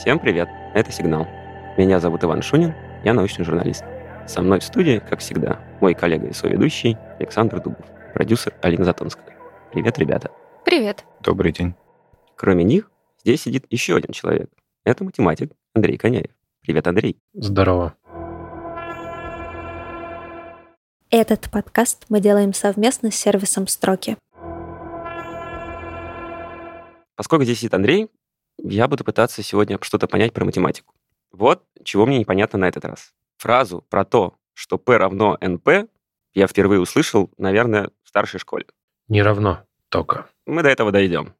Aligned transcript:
Всем 0.00 0.18
привет, 0.18 0.48
это 0.72 0.90
«Сигнал». 0.90 1.28
Меня 1.76 2.00
зовут 2.00 2.24
Иван 2.24 2.40
Шунин, 2.40 2.74
я 3.04 3.12
научный 3.12 3.44
журналист. 3.44 3.84
Со 4.26 4.40
мной 4.40 4.60
в 4.60 4.64
студии, 4.64 4.98
как 4.98 5.20
всегда, 5.20 5.60
мой 5.82 5.92
коллега 5.92 6.26
и 6.26 6.32
соведущий 6.32 6.96
Александр 7.18 7.60
Дубов, 7.60 7.84
продюсер 8.14 8.54
Алина 8.62 8.84
Затонская. 8.86 9.36
Привет, 9.70 9.98
ребята. 9.98 10.30
Привет. 10.64 11.04
Добрый 11.22 11.52
день. 11.52 11.74
Кроме 12.34 12.64
них, 12.64 12.90
здесь 13.22 13.42
сидит 13.42 13.66
еще 13.68 13.94
один 13.94 14.14
человек. 14.14 14.48
Это 14.84 15.04
математик 15.04 15.52
Андрей 15.74 15.98
Коняев. 15.98 16.30
Привет, 16.62 16.86
Андрей. 16.86 17.18
Здорово. 17.34 17.92
Этот 21.10 21.50
подкаст 21.50 22.06
мы 22.08 22.20
делаем 22.20 22.54
совместно 22.54 23.10
с 23.10 23.16
сервисом 23.16 23.66
«Строки». 23.66 24.16
Поскольку 27.16 27.44
здесь 27.44 27.58
сидит 27.58 27.74
Андрей, 27.74 28.08
я 28.62 28.88
буду 28.88 29.04
пытаться 29.04 29.42
сегодня 29.42 29.78
что-то 29.80 30.06
понять 30.06 30.32
про 30.32 30.44
математику. 30.44 30.94
Вот 31.32 31.64
чего 31.84 32.06
мне 32.06 32.18
непонятно 32.18 32.58
на 32.58 32.68
этот 32.68 32.84
раз. 32.84 33.12
Фразу 33.38 33.84
про 33.88 34.04
то, 34.04 34.36
что 34.54 34.78
P 34.78 34.96
равно 34.96 35.38
NP, 35.40 35.88
я 36.34 36.46
впервые 36.46 36.80
услышал, 36.80 37.30
наверное, 37.38 37.90
в 38.02 38.08
старшей 38.08 38.38
школе. 38.38 38.66
Не 39.08 39.22
равно 39.22 39.64
только. 39.88 40.26
Мы 40.46 40.62
до 40.62 40.68
этого 40.68 40.92
дойдем. 40.92 41.34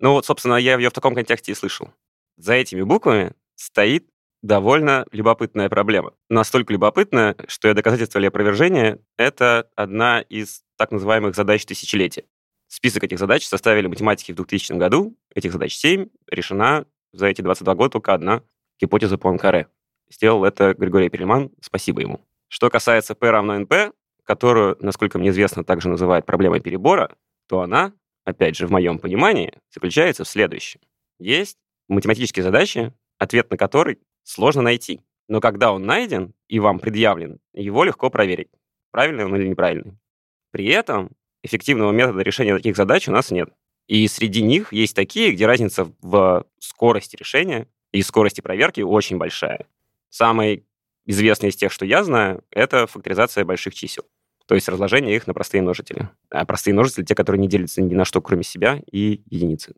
Ну 0.00 0.12
вот, 0.12 0.26
собственно, 0.26 0.54
я 0.54 0.76
ее 0.76 0.90
в 0.90 0.92
таком 0.92 1.14
контексте 1.14 1.52
и 1.52 1.54
слышал. 1.54 1.90
За 2.36 2.54
этими 2.54 2.82
буквами 2.82 3.32
стоит 3.56 4.08
довольно 4.42 5.06
любопытная 5.10 5.68
проблема. 5.68 6.12
Настолько 6.28 6.72
любопытная, 6.72 7.36
что 7.48 7.68
я 7.68 7.74
доказательство 7.74 8.18
или 8.18 8.26
опровержение— 8.26 9.00
это 9.16 9.68
одна 9.74 10.20
из 10.20 10.62
так 10.76 10.92
называемых 10.92 11.34
задач 11.34 11.64
тысячелетия. 11.64 12.24
Список 12.68 13.02
этих 13.04 13.18
задач 13.18 13.46
составили 13.46 13.86
математики 13.86 14.32
в 14.32 14.36
2000 14.36 14.74
году. 14.74 15.16
Этих 15.34 15.52
задач 15.52 15.74
7. 15.74 16.08
Решена 16.30 16.84
за 17.12 17.26
эти 17.26 17.40
22 17.40 17.74
года 17.74 17.90
только 17.90 18.12
одна 18.12 18.42
гипотеза 18.78 19.16
Пуанкаре. 19.16 19.68
Сделал 20.10 20.44
это 20.44 20.74
Григорий 20.74 21.08
Перельман. 21.08 21.50
Спасибо 21.62 22.02
ему. 22.02 22.20
Что 22.48 22.68
касается 22.68 23.14
P 23.14 23.30
равно 23.30 23.58
NP, 23.58 23.92
которую, 24.22 24.76
насколько 24.80 25.18
мне 25.18 25.30
известно, 25.30 25.64
также 25.64 25.88
называют 25.88 26.26
проблемой 26.26 26.60
перебора, 26.60 27.16
то 27.48 27.62
она, 27.62 27.94
опять 28.24 28.56
же, 28.56 28.66
в 28.66 28.70
моем 28.70 28.98
понимании, 28.98 29.54
заключается 29.70 30.24
в 30.24 30.28
следующем. 30.28 30.80
Есть 31.18 31.56
математические 31.88 32.42
задачи, 32.42 32.92
ответ 33.16 33.50
на 33.50 33.56
который 33.56 33.98
сложно 34.22 34.60
найти. 34.60 35.00
Но 35.26 35.40
когда 35.40 35.72
он 35.72 35.84
найден 35.84 36.34
и 36.48 36.60
вам 36.60 36.78
предъявлен, 36.78 37.40
его 37.54 37.84
легко 37.84 38.10
проверить, 38.10 38.50
правильный 38.90 39.24
он 39.24 39.34
или 39.36 39.48
неправильный. 39.48 39.98
При 40.50 40.66
этом 40.66 41.12
эффективного 41.48 41.92
метода 41.92 42.22
решения 42.22 42.54
таких 42.56 42.76
задач 42.76 43.08
у 43.08 43.12
нас 43.12 43.30
нет. 43.30 43.50
И 43.88 44.06
среди 44.06 44.42
них 44.42 44.72
есть 44.72 44.94
такие, 44.94 45.32
где 45.32 45.46
разница 45.46 45.92
в 46.00 46.46
скорости 46.60 47.16
решения 47.16 47.66
и 47.90 48.02
скорости 48.02 48.40
проверки 48.40 48.82
очень 48.82 49.16
большая. 49.16 49.66
Самый 50.10 50.66
известный 51.06 51.48
из 51.48 51.56
тех, 51.56 51.72
что 51.72 51.84
я 51.86 52.04
знаю, 52.04 52.44
это 52.50 52.86
факторизация 52.86 53.44
больших 53.44 53.74
чисел. 53.74 54.04
То 54.46 54.54
есть 54.54 54.68
разложение 54.68 55.16
их 55.16 55.26
на 55.26 55.34
простые 55.34 55.62
множители. 55.62 56.08
А 56.30 56.44
простые 56.44 56.74
множители— 56.74 57.04
те, 57.06 57.14
которые 57.14 57.40
не 57.40 57.48
делятся 57.48 57.82
ни 57.82 57.94
на 57.94 58.04
что, 58.04 58.20
кроме 58.22 58.44
себя 58.44 58.80
и 58.90 59.22
единицы. 59.28 59.74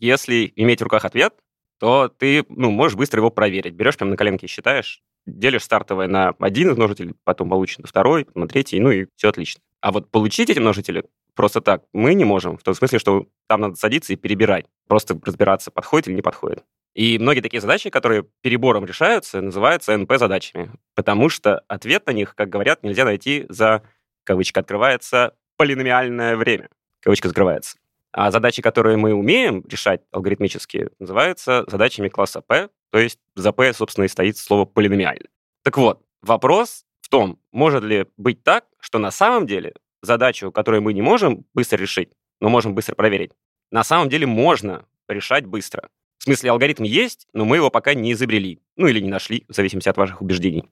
Если 0.00 0.52
иметь 0.56 0.80
в 0.80 0.84
руках 0.84 1.04
ответ, 1.04 1.34
то 1.78 2.08
ты 2.08 2.44
ну, 2.48 2.70
можешь 2.70 2.96
быстро 2.96 3.20
его 3.20 3.30
проверить. 3.30 3.74
Берешь 3.74 3.96
прям 3.96 4.10
на 4.10 4.16
коленке 4.16 4.46
и 4.46 4.48
считаешь, 4.48 5.02
делишь 5.26 5.62
стартовое 5.62 6.08
на 6.08 6.34
один 6.38 6.70
из 6.70 6.76
множителей, 6.76 7.14
потом 7.24 7.48
получишь 7.48 7.78
на 7.78 7.86
второй, 7.86 8.26
на 8.34 8.48
третий, 8.48 8.80
ну 8.80 8.90
и 8.90 9.06
все 9.16 9.28
отлично. 9.28 9.62
А 9.84 9.92
вот 9.92 10.10
получить 10.10 10.48
эти 10.48 10.58
множители 10.60 11.04
просто 11.34 11.60
так 11.60 11.82
мы 11.92 12.14
не 12.14 12.24
можем, 12.24 12.56
в 12.56 12.62
том 12.62 12.72
смысле, 12.72 12.98
что 12.98 13.26
там 13.46 13.60
надо 13.60 13.74
садиться 13.74 14.14
и 14.14 14.16
перебирать, 14.16 14.64
просто 14.88 15.20
разбираться, 15.22 15.70
подходит 15.70 16.08
или 16.08 16.14
не 16.14 16.22
подходит. 16.22 16.64
И 16.94 17.18
многие 17.18 17.42
такие 17.42 17.60
задачи, 17.60 17.90
которые 17.90 18.24
перебором 18.40 18.86
решаются, 18.86 19.42
называются 19.42 19.94
НП-задачами, 19.94 20.70
потому 20.94 21.28
что 21.28 21.58
ответ 21.68 22.06
на 22.06 22.12
них, 22.12 22.34
как 22.34 22.48
говорят, 22.48 22.82
нельзя 22.82 23.04
найти 23.04 23.44
за, 23.50 23.82
кавычка 24.24 24.60
открывается, 24.60 25.34
полиномиальное 25.58 26.36
время, 26.36 26.70
кавычка 27.02 27.28
закрывается. 27.28 27.76
А 28.10 28.30
задачи, 28.30 28.62
которые 28.62 28.96
мы 28.96 29.12
умеем 29.12 29.62
решать 29.68 30.00
алгоритмически, 30.12 30.88
называются 30.98 31.66
задачами 31.66 32.08
класса 32.08 32.40
P, 32.40 32.70
то 32.90 32.98
есть 32.98 33.18
за 33.36 33.52
P, 33.52 33.70
собственно, 33.74 34.06
и 34.06 34.08
стоит 34.08 34.38
слово 34.38 34.64
полиномиальный. 34.64 35.28
Так 35.62 35.76
вот, 35.76 36.00
вопрос 36.22 36.86
в 37.04 37.10
том, 37.10 37.38
может 37.52 37.84
ли 37.84 38.06
быть 38.16 38.42
так, 38.42 38.64
что 38.80 38.98
на 38.98 39.10
самом 39.10 39.46
деле 39.46 39.74
задачу, 40.00 40.50
которую 40.50 40.80
мы 40.80 40.94
не 40.94 41.02
можем 41.02 41.44
быстро 41.52 41.76
решить, 41.76 42.08
но 42.40 42.48
можем 42.48 42.74
быстро 42.74 42.94
проверить, 42.94 43.32
на 43.70 43.84
самом 43.84 44.08
деле 44.08 44.26
можно 44.26 44.86
решать 45.06 45.44
быстро. 45.44 45.90
В 46.16 46.24
смысле, 46.24 46.50
алгоритм 46.50 46.84
есть, 46.84 47.26
но 47.34 47.44
мы 47.44 47.56
его 47.56 47.68
пока 47.70 47.92
не 47.92 48.12
изобрели. 48.12 48.62
Ну 48.76 48.86
или 48.86 49.00
не 49.00 49.10
нашли, 49.10 49.44
в 49.48 49.54
зависимости 49.54 49.90
от 49.90 49.98
ваших 49.98 50.22
убеждений. 50.22 50.64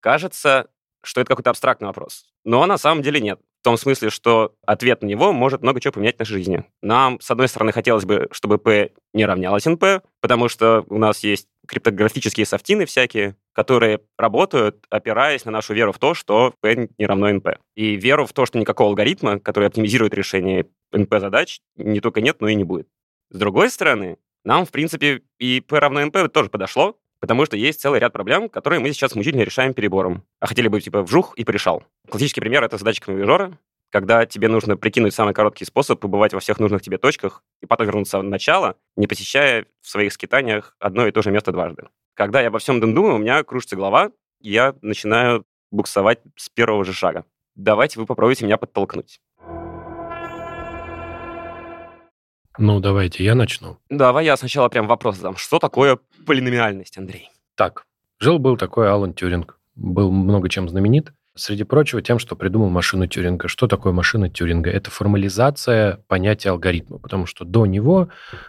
Кажется, 0.00 0.68
что 1.04 1.20
это 1.20 1.28
какой-то 1.28 1.50
абстрактный 1.50 1.86
вопрос. 1.86 2.26
Но 2.42 2.66
на 2.66 2.78
самом 2.78 3.02
деле 3.02 3.20
нет. 3.20 3.38
В 3.60 3.62
том 3.62 3.76
смысле, 3.76 4.10
что 4.10 4.56
ответ 4.66 5.02
на 5.02 5.06
него 5.06 5.32
может 5.32 5.62
много 5.62 5.80
чего 5.80 5.92
поменять 5.92 6.16
в 6.16 6.18
нашей 6.18 6.32
жизни. 6.32 6.64
Нам, 6.82 7.20
с 7.20 7.30
одной 7.30 7.46
стороны, 7.46 7.70
хотелось 7.70 8.04
бы, 8.04 8.26
чтобы 8.32 8.58
P 8.58 8.90
не 9.14 9.24
равнялось 9.24 9.68
NP, 9.68 10.02
потому 10.20 10.48
что 10.48 10.84
у 10.88 10.98
нас 10.98 11.22
есть 11.22 11.46
криптографические 11.68 12.44
софтины 12.44 12.86
всякие, 12.86 13.36
которые 13.56 14.00
работают, 14.18 14.84
опираясь 14.90 15.46
на 15.46 15.50
нашу 15.50 15.72
веру 15.72 15.92
в 15.92 15.98
то, 15.98 16.12
что 16.12 16.52
P 16.60 16.90
не 16.98 17.06
равно 17.06 17.30
NP. 17.30 17.56
И 17.74 17.96
веру 17.96 18.26
в 18.26 18.34
то, 18.34 18.44
что 18.44 18.58
никакого 18.58 18.90
алгоритма, 18.90 19.40
который 19.40 19.68
оптимизирует 19.68 20.12
решение 20.12 20.66
NP-задач, 20.92 21.60
не 21.76 22.00
только 22.00 22.20
нет, 22.20 22.36
но 22.40 22.48
и 22.48 22.54
не 22.54 22.64
будет. 22.64 22.86
С 23.30 23.38
другой 23.38 23.70
стороны, 23.70 24.18
нам, 24.44 24.66
в 24.66 24.70
принципе, 24.70 25.22
и 25.38 25.62
P 25.62 25.78
равно 25.78 26.02
NP 26.02 26.28
тоже 26.28 26.50
подошло, 26.50 26.96
Потому 27.18 27.46
что 27.46 27.56
есть 27.56 27.80
целый 27.80 27.98
ряд 27.98 28.12
проблем, 28.12 28.50
которые 28.50 28.78
мы 28.78 28.92
сейчас 28.92 29.14
мучительно 29.14 29.40
решаем 29.40 29.72
перебором. 29.72 30.22
А 30.38 30.46
хотели 30.46 30.68
бы, 30.68 30.78
типа, 30.82 31.02
вжух 31.02 31.32
и 31.36 31.44
порешал. 31.44 31.82
Классический 32.10 32.42
пример— 32.42 32.62
это 32.64 32.76
задача 32.76 33.02
камевижора, 33.02 33.58
когда 33.90 34.26
тебе 34.26 34.48
нужно 34.48 34.76
прикинуть 34.76 35.14
самый 35.14 35.32
короткий 35.32 35.64
способ 35.64 35.98
побывать 35.98 36.34
во 36.34 36.40
всех 36.40 36.60
нужных 36.60 36.82
тебе 36.82 36.98
точках 36.98 37.42
и 37.62 37.66
потом 37.66 37.86
вернуться 37.86 38.18
в 38.18 38.22
начало, 38.22 38.76
не 38.96 39.06
посещая 39.06 39.64
в 39.80 39.88
своих 39.88 40.12
скитаниях 40.12 40.76
одно 40.78 41.06
и 41.06 41.10
то 41.10 41.22
же 41.22 41.30
место 41.30 41.52
дважды. 41.52 41.88
Когда 42.16 42.40
я 42.40 42.48
обо 42.48 42.58
всем 42.58 42.78
этом 42.78 42.94
думаю, 42.94 43.16
у 43.16 43.18
меня 43.18 43.44
кружится 43.44 43.76
голова, 43.76 44.10
и 44.40 44.50
я 44.50 44.74
начинаю 44.80 45.44
буксовать 45.70 46.20
с 46.34 46.48
первого 46.48 46.82
же 46.82 46.94
шага. 46.94 47.26
Давайте 47.54 48.00
вы 48.00 48.06
попробуйте 48.06 48.46
меня 48.46 48.56
подтолкнуть. 48.56 49.20
Ну, 52.58 52.80
давайте 52.80 53.22
я 53.22 53.34
начну. 53.34 53.76
Давай 53.90 54.24
я 54.24 54.38
сначала 54.38 54.70
прям 54.70 54.86
вопрос 54.86 55.16
задам. 55.16 55.36
Что 55.36 55.58
такое 55.58 55.98
полиномиальность, 56.24 56.96
Андрей? 56.96 57.28
Так, 57.54 57.84
жил-был 58.18 58.56
такой 58.56 58.90
Алан 58.90 59.12
Тюринг. 59.12 59.58
Был 59.74 60.10
много 60.10 60.48
чем 60.48 60.70
знаменит. 60.70 61.12
Среди 61.36 61.64
прочего, 61.64 62.00
тем, 62.00 62.18
что 62.18 62.34
придумал 62.34 62.70
машину 62.70 63.06
Тюринга. 63.06 63.48
Что 63.48 63.66
такое 63.66 63.92
машина 63.92 64.30
Тюринга? 64.30 64.70
Это 64.70 64.90
формализация 64.90 66.00
понятия 66.08 66.50
алгоритма, 66.50 66.98
потому 66.98 67.26
что 67.26 67.44
до 67.44 67.66
него, 67.66 68.08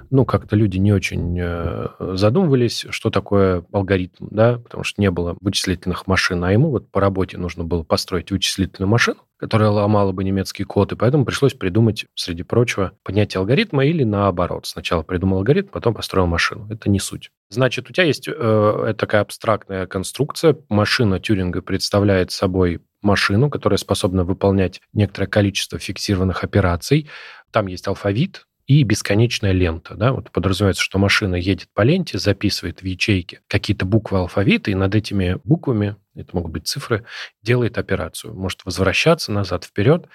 ну, 0.09 0.23
как-то 0.23 0.55
люди 0.55 0.77
не 0.77 0.93
очень 0.93 1.37
э, 1.37 1.87
задумывались, 1.99 2.85
что 2.89 3.09
такое 3.09 3.65
алгоритм, 3.73 4.27
да, 4.31 4.59
потому 4.59 4.85
что 4.85 5.01
не 5.01 5.11
было 5.11 5.35
вычислительных 5.41 6.07
машин, 6.07 6.43
а 6.45 6.51
ему 6.53 6.71
вот 6.71 6.89
по 6.89 7.01
работе 7.01 7.37
нужно 7.37 7.65
было 7.65 7.83
построить 7.83 8.31
вычислительную 8.31 8.89
машину, 8.89 9.19
которая 9.37 9.69
ломала 9.69 10.11
бы 10.11 10.23
немецкий 10.23 10.63
код, 10.63 10.91
и 10.91 10.95
поэтому 10.95 11.25
пришлось 11.25 11.53
придумать, 11.53 12.05
среди 12.15 12.43
прочего, 12.43 12.93
понятие 13.03 13.39
алгоритма 13.39 13.85
или 13.85 14.03
наоборот. 14.03 14.65
Сначала 14.65 15.03
придумал 15.03 15.37
алгоритм, 15.37 15.69
потом 15.69 15.93
построил 15.93 16.27
машину. 16.27 16.67
Это 16.69 16.89
не 16.89 16.99
суть. 16.99 17.31
Значит, 17.49 17.89
у 17.89 17.93
тебя 17.93 18.03
есть 18.05 18.27
э, 18.27 18.93
такая 18.97 19.21
абстрактная 19.21 19.87
конструкция. 19.87 20.57
Машина 20.69 21.19
Тюринга 21.19 21.61
представляет 21.61 22.31
собой 22.31 22.81
машину, 23.01 23.49
которая 23.49 23.78
способна 23.78 24.23
выполнять 24.23 24.81
некоторое 24.93 25.28
количество 25.28 25.78
фиксированных 25.78 26.43
операций. 26.43 27.09
Там 27.51 27.67
есть 27.67 27.87
алфавит, 27.87 28.47
и 28.67 28.84
бесконечная 28.84 29.53
лента. 29.53 29.96
Да? 29.96 30.11
Вот 30.11 30.29
подразумевается, 30.31 30.84
что 30.84 30.99
машина 30.99 31.35
едет 31.35 31.69
по 31.73 31.81
ленте, 31.81 32.19
записывает 32.19 32.81
в 32.81 32.85
ячейке 32.85 33.41
какие-то 33.47 33.85
буквы 33.85 34.19
алфавита, 34.19 34.69
и 34.69 34.75
над 34.75 34.93
этими 34.93 35.40
буквами, 35.46 35.96
это 36.16 36.35
могут 36.35 36.52
быть 36.52 36.67
цифры, 36.67 37.05
делает 37.41 37.78
операцию. 37.78 38.34
Может 38.34 38.66
возвращаться 38.66 39.31
назад, 39.31 39.64
вперед. 39.64 40.08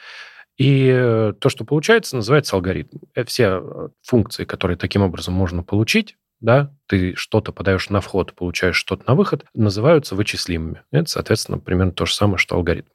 И 0.59 0.87
э, 0.87 1.33
то, 1.41 1.49
что 1.49 1.65
получается, 1.65 2.17
называется 2.17 2.55
алгоритм. 2.55 2.99
Э, 3.15 3.25
все 3.25 3.63
э, 3.63 3.89
функции, 4.03 4.45
которые 4.45 4.77
таким 4.77 5.01
образом 5.01 5.33
можно 5.33 5.63
получить, 5.63 6.17
да, 6.41 6.75
ты 6.87 7.15
что-то 7.15 7.53
подаешь 7.53 7.89
на 7.89 8.03
вход, 8.03 8.35
получаешь 8.35 8.77
что-то 8.77 9.05
на 9.07 9.15
выход, 9.15 9.47
называются 9.55 10.15
вычислимыми. 10.15 10.83
Это, 10.91 11.09
соответственно, 11.09 11.59
примерно 11.59 11.93
то 11.93 12.05
же 12.05 12.15
самое, 12.15 12.37
что 12.37 12.57
алгоритм. 12.57 12.91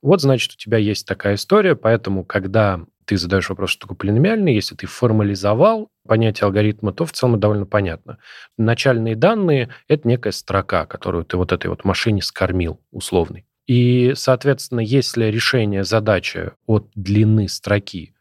Вот, 0.00 0.20
значит, 0.20 0.52
у 0.52 0.56
тебя 0.56 0.78
есть 0.78 1.06
такая 1.06 1.36
история, 1.36 1.76
поэтому, 1.76 2.24
когда 2.24 2.80
ты 3.04 3.16
задаешь 3.16 3.48
вопрос, 3.48 3.70
что 3.70 3.82
такое 3.82 3.96
полиномиальный, 3.96 4.54
если 4.54 4.74
ты 4.74 4.86
формализовал 4.86 5.88
понятие 6.06 6.46
алгоритма, 6.46 6.92
то 6.92 7.04
в 7.04 7.12
целом 7.12 7.38
довольно 7.38 7.66
понятно. 7.66 8.18
Начальные 8.58 9.16
данные— 9.16 9.70
это 9.88 10.08
некая 10.08 10.32
строка, 10.32 10.86
которую 10.86 11.24
ты 11.24 11.36
вот 11.36 11.52
этой 11.52 11.68
вот 11.68 11.84
машине 11.84 12.22
скормил, 12.22 12.80
условный. 12.90 13.46
И, 13.66 14.12
соответственно, 14.16 14.80
если 14.80 15.26
решение 15.26 15.84
задачи 15.84 16.52
от 16.66 16.90
длины 16.94 17.48
строки 17.48 18.14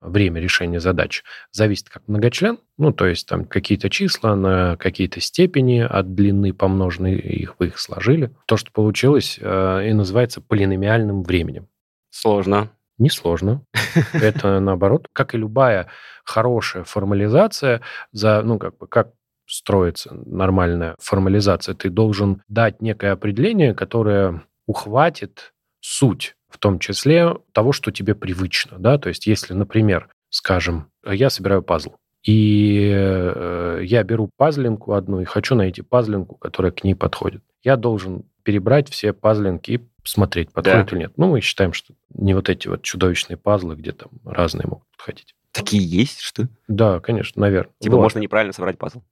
время 0.00 0.40
решения 0.40 0.80
задач 0.80 1.24
зависит 1.50 1.88
как 1.88 2.06
многочлен, 2.06 2.58
ну, 2.76 2.92
то 2.92 3.06
есть 3.06 3.26
там 3.26 3.44
какие-то 3.44 3.90
числа 3.90 4.36
на 4.36 4.76
какие-то 4.76 5.20
степени 5.20 5.80
от 5.80 6.14
длины 6.14 6.52
помноженные, 6.52 7.18
их 7.18 7.56
вы 7.58 7.68
их 7.68 7.78
сложили. 7.78 8.34
То, 8.46 8.56
что 8.56 8.70
получилось, 8.70 9.38
э, 9.40 9.88
и 9.88 9.92
называется 9.92 10.40
полиномиальным 10.40 11.22
временем. 11.22 11.68
Сложно. 12.10 12.70
Несложно. 12.98 13.64
Это, 14.12 14.60
наоборот, 14.60 15.08
как 15.12 15.34
и 15.34 15.38
любая 15.38 15.88
хорошая 16.24 16.84
формализация, 16.84 17.80
за, 18.12 18.42
ну, 18.42 18.58
как 18.58 18.76
бы, 18.76 18.86
как 18.86 19.12
строится 19.46 20.14
нормальная 20.14 20.94
формализация, 21.00 21.74
ты 21.74 21.88
должен 21.90 22.42
дать 22.48 22.82
некое 22.82 23.12
определение, 23.12 23.74
которое 23.74 24.42
ухватит 24.66 25.54
суть, 25.80 26.34
в 26.50 26.58
том 26.58 26.78
числе 26.78 27.36
того, 27.52 27.72
что 27.72 27.90
тебе 27.90 28.14
привычно. 28.14 28.78
Да? 28.78 28.98
То 28.98 29.08
есть 29.08 29.26
если, 29.26 29.54
например, 29.54 30.08
скажем, 30.28 30.90
я 31.04 31.30
собираю 31.30 31.62
пазл, 31.62 31.94
и 32.24 32.92
э, 32.94 33.80
я 33.84 34.02
беру 34.02 34.30
пазлинку 34.36 34.92
одну 34.92 35.20
и 35.20 35.24
хочу 35.24 35.54
найти 35.54 35.82
пазлинку, 35.82 36.36
которая 36.36 36.72
к 36.72 36.84
ней 36.84 36.94
подходит. 36.94 37.42
Я 37.62 37.76
должен 37.76 38.24
перебрать 38.42 38.88
все 38.88 39.12
пазлинки 39.12 39.70
и 39.72 39.80
смотреть, 40.04 40.52
подходит 40.52 40.86
да. 40.86 40.92
или 40.92 41.02
нет. 41.02 41.12
Ну, 41.16 41.28
мы 41.28 41.40
считаем, 41.40 41.72
что 41.72 41.94
не 42.14 42.34
вот 42.34 42.48
эти 42.48 42.68
вот 42.68 42.82
чудовищные 42.82 43.36
пазлы, 43.36 43.76
где 43.76 43.92
там 43.92 44.10
разные 44.24 44.66
могут 44.66 44.84
подходить. 44.96 45.34
Такие 45.52 45.84
есть, 45.84 46.20
что? 46.20 46.48
Да, 46.66 47.00
конечно, 47.00 47.40
наверное. 47.40 47.72
Типа 47.80 47.96
вот. 47.96 48.02
можно 48.02 48.18
неправильно 48.18 48.52
собрать 48.52 48.78
пазл. 48.78 49.02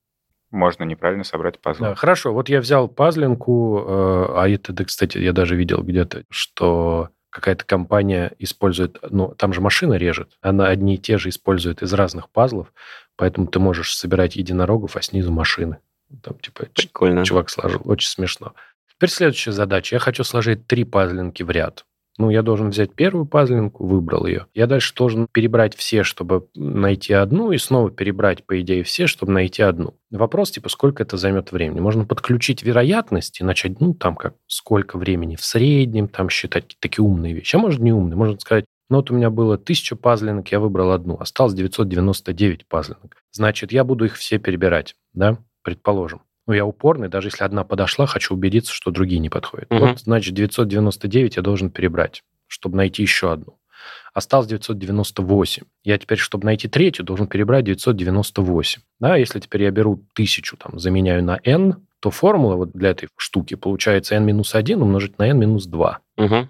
Можно 0.51 0.85
неправильно 0.85 1.25
собрать 1.25 1.61
пазл. 1.61 1.83
Да, 1.83 1.95
хорошо, 1.95 2.33
вот 2.33 2.49
я 2.49 2.61
взял 2.61 2.89
пазлинку, 2.89 3.79
э, 3.79 4.27
а 4.37 4.49
это, 4.49 4.73
да, 4.73 4.85
кстати, 4.85 5.19
я 5.19 5.33
даже 5.33 5.57
видел 5.57 5.83
где-то, 5.83 6.25
что 6.31 7.11
какая-то 7.37 7.67
компания 7.67 8.33
использует, 8.39 8.97
ну, 9.11 9.35
там 9.37 9.53
же 9.53 9.61
машина 9.61 9.95
режет, 9.95 10.39
она 10.41 10.69
одни 10.69 10.95
и 10.95 10.99
те 10.99 11.19
же 11.19 11.29
использует 11.29 11.83
из 11.83 11.93
разных 11.93 12.31
пазлов, 12.31 12.73
поэтому 13.15 13.47
ты 13.47 13.59
можешь 13.59 13.95
собирать 13.95 14.37
единорогов, 14.37 14.97
а 14.97 15.03
снизу 15.03 15.31
машины. 15.31 15.77
Там, 16.23 16.39
типа, 16.39 16.65
Прикольно. 16.73 17.27
чувак 17.27 17.51
сложил. 17.51 17.83
Очень 17.85 18.09
смешно. 18.09 18.55
Теперь 18.91 19.11
следующая 19.11 19.53
задача. 19.53 19.97
Я 19.97 20.01
хочу 20.01 20.25
сложить 20.25 20.67
три 20.67 20.85
пазлинки 20.85 21.43
в 21.43 21.51
ряд. 21.51 21.85
Ну, 22.19 22.31
я 22.31 22.43
должен 22.43 22.71
взять 22.71 22.95
первую 22.95 23.27
пазлинку, 23.27 23.87
выбрал 23.87 24.27
ее. 24.27 24.47
Я 24.55 24.67
дальше 24.67 24.95
должен 24.95 25.29
перебрать 25.31 25.77
все, 25.77 26.03
чтобы 26.03 26.49
найти 26.55 27.13
одну, 27.13 27.53
и 27.53 27.59
снова 27.59 27.91
перебрать, 27.91 28.45
по 28.45 28.61
идее, 28.61 28.85
все, 28.85 29.07
чтобы 29.07 29.33
найти 29.33 29.63
одну. 29.63 29.95
Вопрос, 30.11 30.51
типа, 30.51 30.69
сколько 30.69 31.03
это 31.03 31.17
займет 31.17 31.53
времени? 31.53 31.81
Можно 31.81 32.05
подключить 32.05 32.63
вероятность 32.63 33.41
и 33.41 33.45
начать, 33.45 33.81
ну, 33.81 33.93
там, 33.95 34.17
как, 34.17 34.35
сколько 34.47 34.97
времени 34.99 35.37
в 35.37 35.45
среднем, 35.45 36.09
там, 36.09 36.31
считать 36.31 36.77
такие 36.81 37.05
умные 37.05 37.35
вещи. 37.35 37.57
А 37.57 37.59
может, 37.59 37.81
не 37.81 37.93
умные. 37.93 38.17
Можно 38.17 38.39
сказать, 38.39 38.65
ну, 38.89 38.99
вот 38.99 39.11
у 39.11 39.15
меня 39.15 39.31
было 39.31 39.55
1000 39.55 39.97
пазлинок, 39.97 40.49
я 40.53 40.61
выбрал 40.61 40.93
одну, 40.93 41.17
осталось 41.19 41.55
999 41.55 42.67
пазлинок. 42.67 43.17
Значит, 43.33 43.73
я 43.73 43.85
буду 43.85 44.05
их 44.05 44.15
все 44.15 44.39
перебирать, 44.39 44.95
да, 45.13 45.39
предположим. 45.63 46.23
Ну, 46.47 46.53
я 46.53 46.65
упорный, 46.65 47.09
даже 47.09 47.29
если 47.29 47.45
одна 47.45 47.65
подошла, 47.65 48.07
хочу 48.07 48.35
убедиться, 48.35 48.73
что 48.73 48.91
другие 48.91 49.19
не 49.19 49.29
подходят. 49.29 49.71
Угу. 49.71 49.79
Вот, 49.79 50.01
значит, 50.01 50.35
999 50.35 51.37
я 51.37 51.43
должен 51.43 51.71
перебрать, 51.71 52.23
чтобы 52.47 52.77
найти 52.77 53.03
еще 53.03 53.33
одну. 53.33 53.59
Осталось 54.15 54.47
998. 54.47 55.65
Я 55.85 55.99
теперь, 55.99 56.19
чтобы 56.19 56.47
найти 56.47 56.69
третью, 56.69 57.05
должен 57.05 57.27
перебрать 57.27 57.65
998. 57.65 58.81
Да, 59.01 59.17
если 59.17 59.41
теперь 59.41 59.65
я 59.65 59.71
беру 59.71 60.05
тысячу, 60.15 60.57
там, 60.57 60.79
заменяю 60.79 61.23
на 61.23 61.39
n, 61.45 61.77
то 62.01 62.11
формула 62.11 62.57
вот 62.57 62.73
для 62.73 62.91
этой 62.91 63.09
штуки 63.17 63.55
получается 63.55 64.15
n-1 64.15 64.81
умножить 64.81 65.19
на 65.19 65.29
n-2. 65.29 65.97
Угу. 66.17 66.49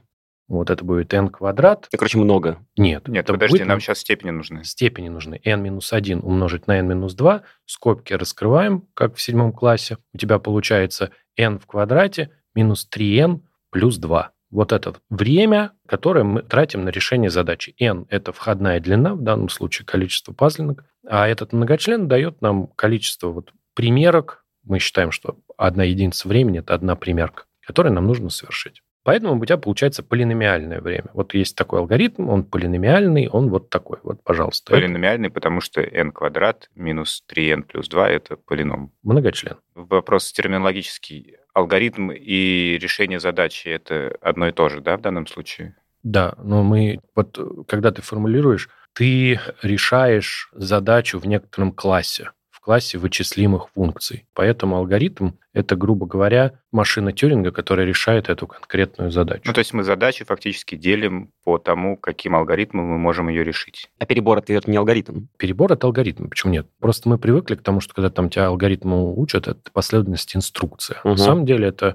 Вот 0.48 0.70
это 0.70 0.84
будет 0.84 1.12
n 1.12 1.28
квадрат. 1.28 1.88
Ну, 1.92 1.98
короче, 1.98 2.18
много. 2.18 2.58
Нет. 2.76 3.08
Нет, 3.08 3.26
подожди, 3.26 3.58
будет... 3.58 3.66
нам 3.66 3.80
сейчас 3.80 3.98
степени 3.98 4.30
нужны. 4.30 4.64
Степени 4.64 5.08
нужны. 5.08 5.40
n 5.42 5.62
минус 5.62 5.92
1 5.92 6.20
умножить 6.22 6.66
на 6.66 6.78
n 6.78 6.86
минус 6.86 7.14
2. 7.14 7.42
Скобки 7.64 8.12
раскрываем, 8.12 8.86
как 8.94 9.16
в 9.16 9.20
седьмом 9.20 9.52
классе. 9.52 9.98
У 10.12 10.18
тебя 10.18 10.38
получается 10.38 11.10
n 11.36 11.58
в 11.58 11.66
квадрате 11.66 12.30
минус 12.54 12.88
3n 12.92 13.40
плюс 13.70 13.98
2. 13.98 14.32
Вот 14.50 14.72
это 14.72 14.94
время, 15.10 15.72
которое 15.88 16.22
мы 16.22 16.42
тратим 16.42 16.84
на 16.84 16.90
решение 16.90 17.30
задачи. 17.30 17.74
n– 17.78 18.06
это 18.08 18.32
входная 18.32 18.78
длина, 18.78 19.14
в 19.14 19.22
данном 19.22 19.48
случае 19.48 19.84
количество 19.84 20.32
пазлинок. 20.32 20.84
А 21.04 21.26
этот 21.26 21.52
многочлен 21.52 22.06
дает 22.06 22.40
нам 22.40 22.68
количество 22.68 23.28
вот 23.28 23.52
примерок. 23.74 24.44
Мы 24.62 24.78
считаем, 24.78 25.10
что 25.10 25.38
одна 25.56 25.82
единица 25.82 26.28
времени– 26.28 26.58
это 26.60 26.74
одна 26.74 26.94
примерка, 26.94 27.44
которую 27.66 27.92
нам 27.92 28.06
нужно 28.06 28.30
совершить. 28.30 28.82
Поэтому 29.06 29.40
у 29.40 29.44
тебя 29.46 29.56
получается 29.56 30.02
полиномиальное 30.02 30.80
время. 30.80 31.10
Вот 31.14 31.32
есть 31.32 31.56
такой 31.56 31.78
алгоритм, 31.78 32.28
он 32.28 32.42
полиномиальный, 32.42 33.28
он 33.28 33.50
вот 33.50 33.70
такой. 33.70 33.98
Вот, 34.02 34.20
пожалуйста. 34.24 34.72
Полиномиальный, 34.72 35.30
потому 35.30 35.60
что 35.60 35.80
n 35.80 36.10
квадрат 36.10 36.68
минус 36.74 37.22
3n 37.32 37.62
плюс 37.62 37.88
2– 37.88 38.10
это 38.10 38.36
полином. 38.36 38.90
Многочлен. 39.04 39.58
Вопрос 39.76 40.32
терминологический. 40.32 41.36
Алгоритм 41.54 42.10
и 42.10 42.78
решение 42.82 43.20
задачи– 43.20 43.68
это 43.70 44.16
одно 44.20 44.48
и 44.48 44.52
то 44.52 44.68
же, 44.68 44.80
да, 44.80 44.96
в 44.96 45.02
данном 45.02 45.28
случае? 45.28 45.76
Да, 46.02 46.34
но 46.42 46.64
мы, 46.64 46.98
вот 47.14 47.38
когда 47.68 47.92
ты 47.92 48.02
формулируешь, 48.02 48.68
ты 48.92 49.38
решаешь 49.62 50.50
задачу 50.52 51.20
в 51.20 51.28
некотором 51.28 51.70
классе 51.70 52.30
классе 52.66 52.98
вычислимых 52.98 53.68
функций. 53.76 54.26
Поэтому 54.34 54.74
алгоритм– 54.74 55.34
это, 55.52 55.76
грубо 55.76 56.04
говоря, 56.04 56.58
машина 56.72 57.12
Тюринга, 57.12 57.52
которая 57.52 57.86
решает 57.86 58.28
эту 58.28 58.48
конкретную 58.48 59.12
задачу. 59.12 59.42
Ну, 59.44 59.52
то 59.52 59.60
есть 59.60 59.72
мы 59.72 59.84
задачи 59.84 60.24
фактически 60.24 60.74
делим 60.74 61.30
по 61.44 61.58
тому, 61.58 61.96
каким 61.96 62.34
алгоритмом 62.34 62.86
мы 62.86 62.98
можем 62.98 63.28
ее 63.28 63.44
решить. 63.44 63.88
А 64.00 64.04
перебор– 64.04 64.38
это 64.46 64.68
не 64.68 64.76
алгоритм? 64.78 65.26
Перебор– 65.38 65.70
это 65.74 65.86
алгоритм. 65.86 66.28
Почему 66.28 66.52
нет? 66.52 66.66
Просто 66.80 67.08
мы 67.08 67.18
привыкли 67.18 67.54
к 67.54 67.62
тому, 67.62 67.78
что 67.78 67.94
когда 67.94 68.10
там 68.10 68.30
тебя 68.30 68.48
алгоритму 68.48 69.16
учат, 69.16 69.46
это 69.46 69.70
последовательность 69.72 70.34
инструкция. 70.34 70.98
Угу. 71.04 71.10
На 71.10 71.16
самом 71.18 71.46
деле 71.46 71.68
это 71.68 71.94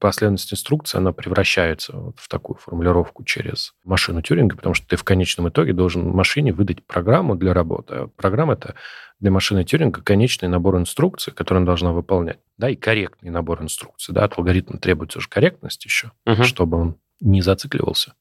последовательность 0.00 0.52
инструкции, 0.52 0.98
она 0.98 1.12
превращается 1.12 1.96
вот 1.96 2.18
в 2.18 2.28
такую 2.28 2.56
формулировку 2.56 3.22
через 3.22 3.74
машину 3.84 4.22
Тюринга, 4.22 4.56
потому 4.56 4.74
что 4.74 4.88
ты 4.88 4.96
в 4.96 5.04
конечном 5.04 5.48
итоге 5.48 5.72
должен 5.72 6.08
машине 6.08 6.52
выдать 6.52 6.84
программу 6.84 7.36
для 7.36 7.54
работы. 7.54 7.94
А 7.94 8.06
программа– 8.08 8.52
это 8.54 8.74
для 9.20 9.30
машины 9.30 9.64
Тюринга 9.64 10.02
конечный 10.02 10.48
набор 10.48 10.78
инструкций, 10.78 11.32
который 11.32 11.58
она 11.58 11.66
должна 11.66 11.92
выполнять. 11.92 12.40
Да, 12.56 12.70
и 12.70 12.76
корректный 12.76 13.30
набор 13.30 13.62
инструкций. 13.62 14.14
Да, 14.14 14.24
от 14.24 14.36
алгоритма 14.36 14.78
требуется 14.78 15.20
же 15.20 15.28
корректность 15.28 15.84
еще, 15.84 16.10
угу. 16.26 16.42
чтобы 16.44 16.78
он 16.78 16.96
не 17.20 17.42
зацикливался. 17.42 18.14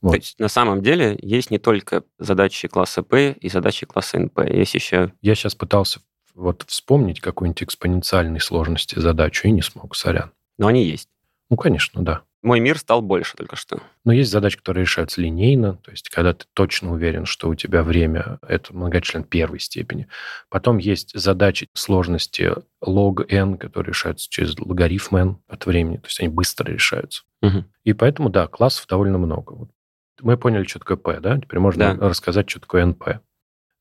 Вот. 0.00 0.10
То 0.10 0.16
есть 0.16 0.38
на 0.38 0.48
самом 0.48 0.82
деле 0.82 1.18
есть 1.22 1.50
не 1.50 1.58
только 1.58 2.02
задачи 2.18 2.68
класса 2.68 3.02
P 3.02 3.32
и 3.32 3.48
задачи 3.48 3.86
класса 3.86 4.18
NP, 4.18 4.54
есть 4.54 4.74
еще... 4.74 5.12
Я 5.22 5.34
сейчас 5.34 5.54
пытался 5.54 6.00
вот 6.34 6.64
вспомнить 6.66 7.20
какой-нибудь 7.20 7.62
экспоненциальной 7.62 8.40
сложности 8.40 8.98
задачу 8.98 9.48
и 9.48 9.52
не 9.52 9.62
смог, 9.62 9.94
сорян. 9.94 10.32
Но 10.58 10.66
они 10.66 10.84
есть. 10.84 11.08
Ну, 11.50 11.56
конечно, 11.56 12.02
да. 12.04 12.22
Мой 12.44 12.60
мир 12.60 12.76
стал 12.76 13.00
больше 13.00 13.38
только 13.38 13.56
что. 13.56 13.80
Но 14.04 14.12
есть 14.12 14.30
задачи, 14.30 14.58
которые 14.58 14.84
решаются 14.84 15.18
линейно, 15.22 15.78
то 15.78 15.90
есть 15.90 16.10
когда 16.10 16.34
ты 16.34 16.44
точно 16.52 16.92
уверен, 16.92 17.24
что 17.24 17.48
у 17.48 17.54
тебя 17.54 17.82
время– 17.82 18.38
это 18.46 18.74
многочлен 18.74 19.24
первой 19.24 19.60
степени. 19.60 20.08
Потом 20.50 20.76
есть 20.76 21.18
задачи 21.18 21.68
сложности 21.72 22.52
log 22.84 23.24
n, 23.30 23.56
которые 23.56 23.92
решаются 23.92 24.28
через 24.28 24.58
логарифм 24.58 25.16
n 25.16 25.38
от 25.48 25.64
времени, 25.64 25.96
то 25.96 26.08
есть 26.08 26.20
они 26.20 26.28
быстро 26.28 26.70
решаются. 26.70 27.22
Угу. 27.40 27.64
И 27.84 27.92
поэтому, 27.94 28.28
да, 28.28 28.46
классов 28.46 28.86
довольно 28.88 29.16
много. 29.16 29.66
Мы 30.20 30.36
поняли, 30.36 30.64
что 30.64 30.80
такое 30.80 30.98
p, 30.98 31.20
да? 31.20 31.40
Теперь 31.40 31.60
можно 31.60 31.94
да. 31.94 32.08
рассказать, 32.08 32.50
что 32.50 32.60
такое 32.60 32.84
np. 32.84 33.20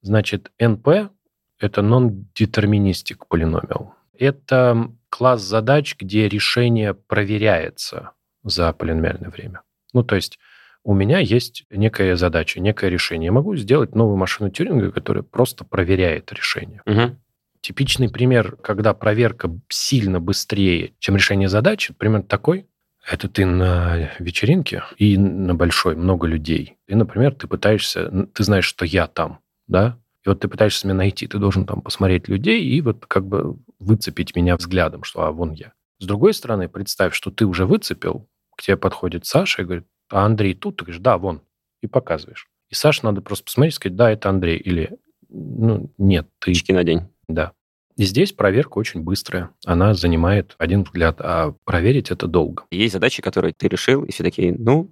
Значит, 0.02 0.54
np– 0.58 1.10
это 1.60 1.82
non-deterministic 1.82 3.18
полиномиал. 3.28 3.94
Это 4.18 4.92
класс 5.10 5.42
задач, 5.42 5.96
где 6.00 6.28
решение 6.28 6.94
проверяется 6.94 8.12
за 8.44 8.74
полиномиальное 8.74 9.30
время. 9.30 9.62
Ну, 9.94 10.04
то 10.04 10.16
есть 10.16 10.40
у 10.84 10.94
меня 10.94 11.20
есть 11.20 11.66
некая 11.70 12.16
задача, 12.16 12.60
некое 12.60 12.90
решение. 12.90 13.28
Я 13.28 13.32
могу 13.32 13.56
сделать 13.56 13.96
новую 13.96 14.18
машину 14.18 14.50
Тюринга, 14.50 14.92
которая 14.92 15.24
просто 15.24 15.64
проверяет 15.64 16.32
решение. 16.34 16.82
Угу. 16.86 17.16
Типичный 17.62 18.10
пример, 18.10 18.58
когда 18.58 18.94
проверка 18.94 19.50
сильно 19.70 20.20
быстрее, 20.20 20.94
чем 21.00 21.16
решение 21.16 21.48
задачи, 21.48 21.94
примерно 21.94 22.26
такой. 22.26 22.68
Это 23.10 23.30
ты 23.30 23.46
на 23.46 24.12
вечеринке 24.20 24.84
и 24.98 25.18
на 25.18 25.56
большой, 25.56 25.96
много 25.96 26.26
людей. 26.28 26.78
И, 26.88 26.96
например, 26.96 27.34
ты 27.36 27.48
пытаешься, 27.48 28.28
ты 28.34 28.44
знаешь, 28.44 28.66
что 28.66 28.86
я 28.86 29.08
там, 29.08 29.40
да? 29.68 29.98
И 30.26 30.30
вот 30.30 30.40
ты 30.40 30.48
пытаешься 30.48 30.88
меня 30.88 30.96
найти, 30.96 31.28
ты 31.28 31.38
должен 31.38 31.66
там 31.66 31.82
посмотреть 31.82 32.30
людей 32.30 32.64
и 32.64 32.82
вот 32.82 33.06
как 33.06 33.26
бы 33.26 33.58
выцепить 33.80 34.36
меня 34.36 34.56
взглядом, 34.58 35.04
что 35.04 35.24
а 35.24 35.32
вон 35.32 35.52
я. 35.52 35.74
С 36.00 36.06
другой 36.06 36.34
стороны, 36.34 36.68
представь, 36.68 37.14
что 37.14 37.32
ты 37.32 37.46
уже 37.46 37.66
выцепил, 37.66 38.28
к 38.56 38.62
тебе 38.62 38.78
подходит 38.78 39.26
Саша 39.26 39.62
и 39.62 39.66
говорит, 39.66 39.88
а 40.10 40.26
Андрей 40.26 40.54
тут? 40.54 40.78
Ты 40.78 40.86
говоришь, 40.86 41.02
да, 41.02 41.18
вон. 41.18 41.42
И 41.82 41.88
показываешь. 41.88 42.48
И 42.70 42.76
Саше 42.76 43.02
надо 43.04 43.22
просто 43.22 43.46
посмотреть 43.46 43.74
и 43.74 43.76
сказать, 43.76 43.96
да, 43.96 44.12
это 44.12 44.30
Андрей. 44.30 44.58
Или, 44.58 44.98
ну, 45.30 45.92
нет, 45.98 46.28
ты... 46.40 46.52
Очки 46.52 46.74
на 46.74 46.84
день. 46.84 47.08
Да. 47.28 47.54
И 47.98 48.06
здесь 48.06 48.32
проверка 48.32 48.78
очень 48.78 49.02
быстрая. 49.02 49.50
Она 49.66 49.94
занимает 49.94 50.56
один 50.58 50.84
взгляд, 50.84 51.18
а 51.20 51.54
проверить 51.66 52.12
это 52.12 52.28
долго. 52.28 52.64
Есть 52.72 52.94
задачи, 52.94 53.22
которые 53.22 53.54
ты 53.54 53.68
решил, 53.68 54.04
и 54.04 54.12
все 54.12 54.24
такие, 54.24 54.56
ну, 54.58 54.92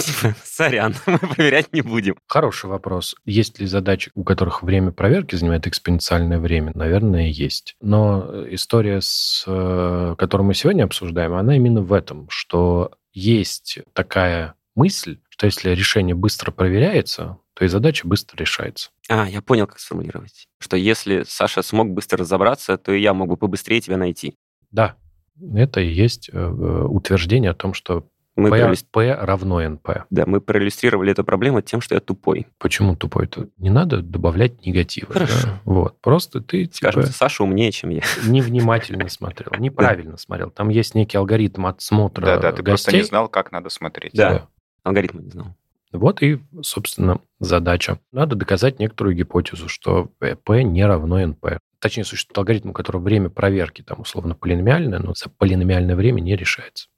типа, 0.00 0.34
сорян, 0.44 0.94
мы 1.06 1.18
проверять 1.18 1.72
не 1.72 1.82
будем. 1.82 2.16
Хороший 2.26 2.68
вопрос. 2.68 3.14
Есть 3.24 3.60
ли 3.60 3.66
задачи, 3.66 4.10
у 4.14 4.24
которых 4.24 4.62
время 4.62 4.92
проверки 4.92 5.36
занимает 5.36 5.66
экспоненциальное 5.66 6.38
время? 6.38 6.72
Наверное, 6.74 7.28
есть. 7.28 7.76
Но 7.80 8.44
история, 8.50 9.00
с 9.00 9.44
э, 9.46 10.14
которую 10.18 10.46
мы 10.48 10.54
сегодня 10.54 10.84
обсуждаем, 10.84 11.34
она 11.34 11.56
именно 11.56 11.82
в 11.82 11.92
этом, 11.92 12.26
что 12.30 12.92
есть 13.12 13.80
такая 13.92 14.54
мысль, 14.74 15.18
что 15.28 15.46
если 15.46 15.70
решение 15.70 16.14
быстро 16.14 16.50
проверяется, 16.52 17.38
то 17.60 17.66
и 17.66 17.68
задача 17.68 18.08
быстро 18.08 18.38
решается. 18.38 18.88
А, 19.10 19.28
я 19.28 19.42
понял, 19.42 19.66
как 19.66 19.78
сформулировать. 19.80 20.48
Что 20.60 20.78
если 20.78 21.24
Саша 21.28 21.60
смог 21.60 21.90
быстро 21.90 22.20
разобраться, 22.20 22.78
то 22.78 22.90
и 22.90 23.02
я 23.02 23.12
мог 23.12 23.28
бы 23.28 23.36
побыстрее 23.36 23.82
тебя 23.82 23.98
найти. 23.98 24.34
Да, 24.70 24.96
это 25.54 25.82
и 25.82 25.86
есть 25.86 26.30
э, 26.32 26.38
э, 26.38 26.84
утверждение 26.84 27.50
о 27.50 27.54
том, 27.54 27.74
что 27.74 28.08
Мы 28.34 28.48
P, 28.48 28.56
проиллюс- 28.56 28.86
P 28.90 29.14
равно 29.14 29.62
NP. 29.62 30.04
Да, 30.08 30.24
мы 30.24 30.40
проиллюстрировали 30.40 31.12
эту 31.12 31.22
проблему 31.22 31.60
тем, 31.60 31.82
что 31.82 31.94
я 31.94 32.00
тупой. 32.00 32.46
Почему 32.56 32.96
тупой-то? 32.96 33.50
Не 33.58 33.68
надо 33.68 34.00
добавлять 34.00 34.64
негатива. 34.64 35.12
Хорошо. 35.12 35.48
да? 35.48 35.60
Вот. 35.66 36.00
Просто 36.00 36.40
ты 36.40 36.66
Скажем, 36.72 37.02
типа, 37.02 37.12
Саша 37.12 37.42
умнее, 37.42 37.72
чем 37.72 37.90
я. 37.90 38.00
невнимательно 38.24 39.06
смотрел, 39.10 39.52
неправильно 39.58 40.16
смотрел. 40.16 40.50
Там 40.50 40.70
есть 40.70 40.94
некий 40.94 41.18
алгоритм 41.18 41.66
отсмотра 41.66 42.24
Да, 42.24 42.38
да, 42.38 42.52
ты 42.52 42.62
просто 42.62 42.90
не 42.96 43.02
знал, 43.02 43.28
как 43.28 43.52
надо 43.52 43.68
смотреть. 43.68 44.14
Да. 44.14 44.48
Алгоритма 44.82 45.20
не 45.20 45.28
знал. 45.28 45.56
Вот 45.92 46.22
и, 46.22 46.38
собственно, 46.62 47.20
задача. 47.40 47.98
Надо 48.12 48.36
доказать 48.36 48.78
некоторую 48.78 49.16
гипотезу, 49.16 49.68
что 49.68 50.06
P 50.18 50.62
не 50.62 50.86
равно 50.86 51.20
NP. 51.20 51.58
Точнее, 51.80 52.04
существует 52.04 52.38
алгоритм, 52.38 52.70
у 52.70 52.72
которого 52.72 53.02
время 53.02 53.28
проверки, 53.28 53.82
там, 53.82 54.00
условно, 54.00 54.34
полиномиальное, 54.34 55.00
но 55.00 55.14
за 55.14 55.30
полиномиальное 55.30 55.96
время 55.96 56.20
не 56.20 56.36
решается. 56.36 56.88